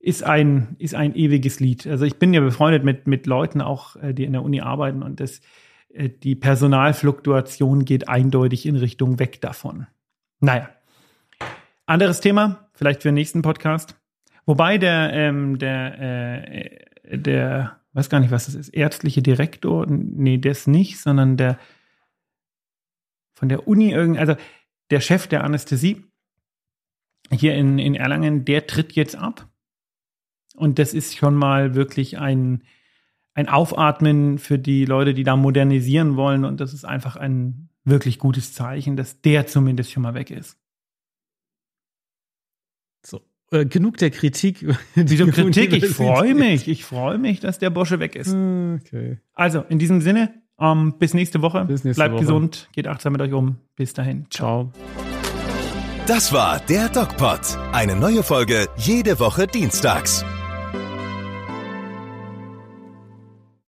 ist 0.00 0.22
ein, 0.22 0.76
ist 0.78 0.94
ein 0.94 1.14
ewiges 1.14 1.60
Lied. 1.60 1.86
Also 1.86 2.04
ich 2.04 2.18
bin 2.18 2.32
ja 2.32 2.40
befreundet 2.40 2.84
mit, 2.84 3.06
mit 3.06 3.26
Leuten 3.26 3.60
auch, 3.60 3.96
äh, 3.96 4.14
die 4.14 4.24
in 4.24 4.32
der 4.32 4.42
Uni 4.42 4.60
arbeiten 4.60 5.02
und 5.02 5.20
das, 5.20 5.40
äh, 5.92 6.08
die 6.08 6.34
Personalfluktuation 6.34 7.84
geht 7.84 8.08
eindeutig 8.08 8.64
in 8.64 8.76
Richtung 8.76 9.18
weg 9.18 9.40
davon. 9.40 9.86
Naja. 10.40 10.70
Anderes 11.84 12.20
Thema, 12.20 12.68
vielleicht 12.74 13.02
für 13.02 13.08
den 13.08 13.16
nächsten 13.16 13.42
Podcast. 13.42 13.96
Wobei 14.48 14.78
der, 14.78 15.12
ähm, 15.12 15.58
der, 15.58 16.00
äh, 16.00 17.18
der, 17.18 17.80
weiß 17.92 18.08
gar 18.08 18.18
nicht, 18.18 18.30
was 18.30 18.46
das 18.46 18.54
ist, 18.54 18.70
ärztliche 18.70 19.20
Direktor, 19.20 19.84
nee, 19.86 20.38
das 20.38 20.66
nicht, 20.66 20.98
sondern 21.00 21.36
der 21.36 21.58
von 23.34 23.50
der 23.50 23.68
Uni 23.68 23.90
irgendwie, 23.90 24.20
also 24.20 24.36
der 24.88 25.00
Chef 25.00 25.26
der 25.26 25.44
Anästhesie 25.44 26.02
hier 27.30 27.56
in, 27.56 27.78
in 27.78 27.94
Erlangen, 27.94 28.46
der 28.46 28.66
tritt 28.66 28.94
jetzt 28.94 29.16
ab. 29.16 29.46
Und 30.54 30.78
das 30.78 30.94
ist 30.94 31.14
schon 31.14 31.34
mal 31.34 31.74
wirklich 31.74 32.16
ein, 32.16 32.64
ein 33.34 33.50
Aufatmen 33.50 34.38
für 34.38 34.58
die 34.58 34.86
Leute, 34.86 35.12
die 35.12 35.24
da 35.24 35.36
modernisieren 35.36 36.16
wollen. 36.16 36.46
Und 36.46 36.58
das 36.60 36.72
ist 36.72 36.86
einfach 36.86 37.16
ein 37.16 37.68
wirklich 37.84 38.18
gutes 38.18 38.54
Zeichen, 38.54 38.96
dass 38.96 39.20
der 39.20 39.46
zumindest 39.46 39.92
schon 39.92 40.04
mal 40.04 40.14
weg 40.14 40.30
ist. 40.30 40.57
Äh, 43.50 43.66
genug 43.66 43.96
der 43.96 44.10
Kritik. 44.10 44.64
Wieso 44.94 45.26
Kritik? 45.26 45.72
Ich 45.72 45.86
freue 45.88 46.34
mich. 46.34 46.68
Ich 46.68 46.84
freue 46.84 47.18
mich, 47.18 47.40
dass 47.40 47.58
der 47.58 47.70
Bosche 47.70 47.98
weg 47.98 48.14
ist. 48.14 48.28
Okay. 48.28 49.18
Also, 49.34 49.64
in 49.68 49.78
diesem 49.78 50.00
Sinne, 50.00 50.34
ähm, 50.60 50.94
bis 50.98 51.14
nächste 51.14 51.40
Woche. 51.40 51.64
Bis 51.64 51.84
nächste 51.84 52.00
Bleibt 52.00 52.14
Woche. 52.14 52.22
gesund, 52.22 52.68
geht 52.72 52.86
achtsam 52.86 53.12
mit 53.12 53.22
euch 53.22 53.32
um. 53.32 53.56
Bis 53.76 53.94
dahin. 53.94 54.26
Ciao. 54.30 54.72
Das 56.06 56.32
war 56.32 56.60
der 56.60 56.88
DocPod. 56.88 57.40
Eine 57.72 57.94
neue 57.94 58.22
Folge 58.22 58.66
jede 58.76 59.20
Woche 59.20 59.46
dienstags. 59.46 60.24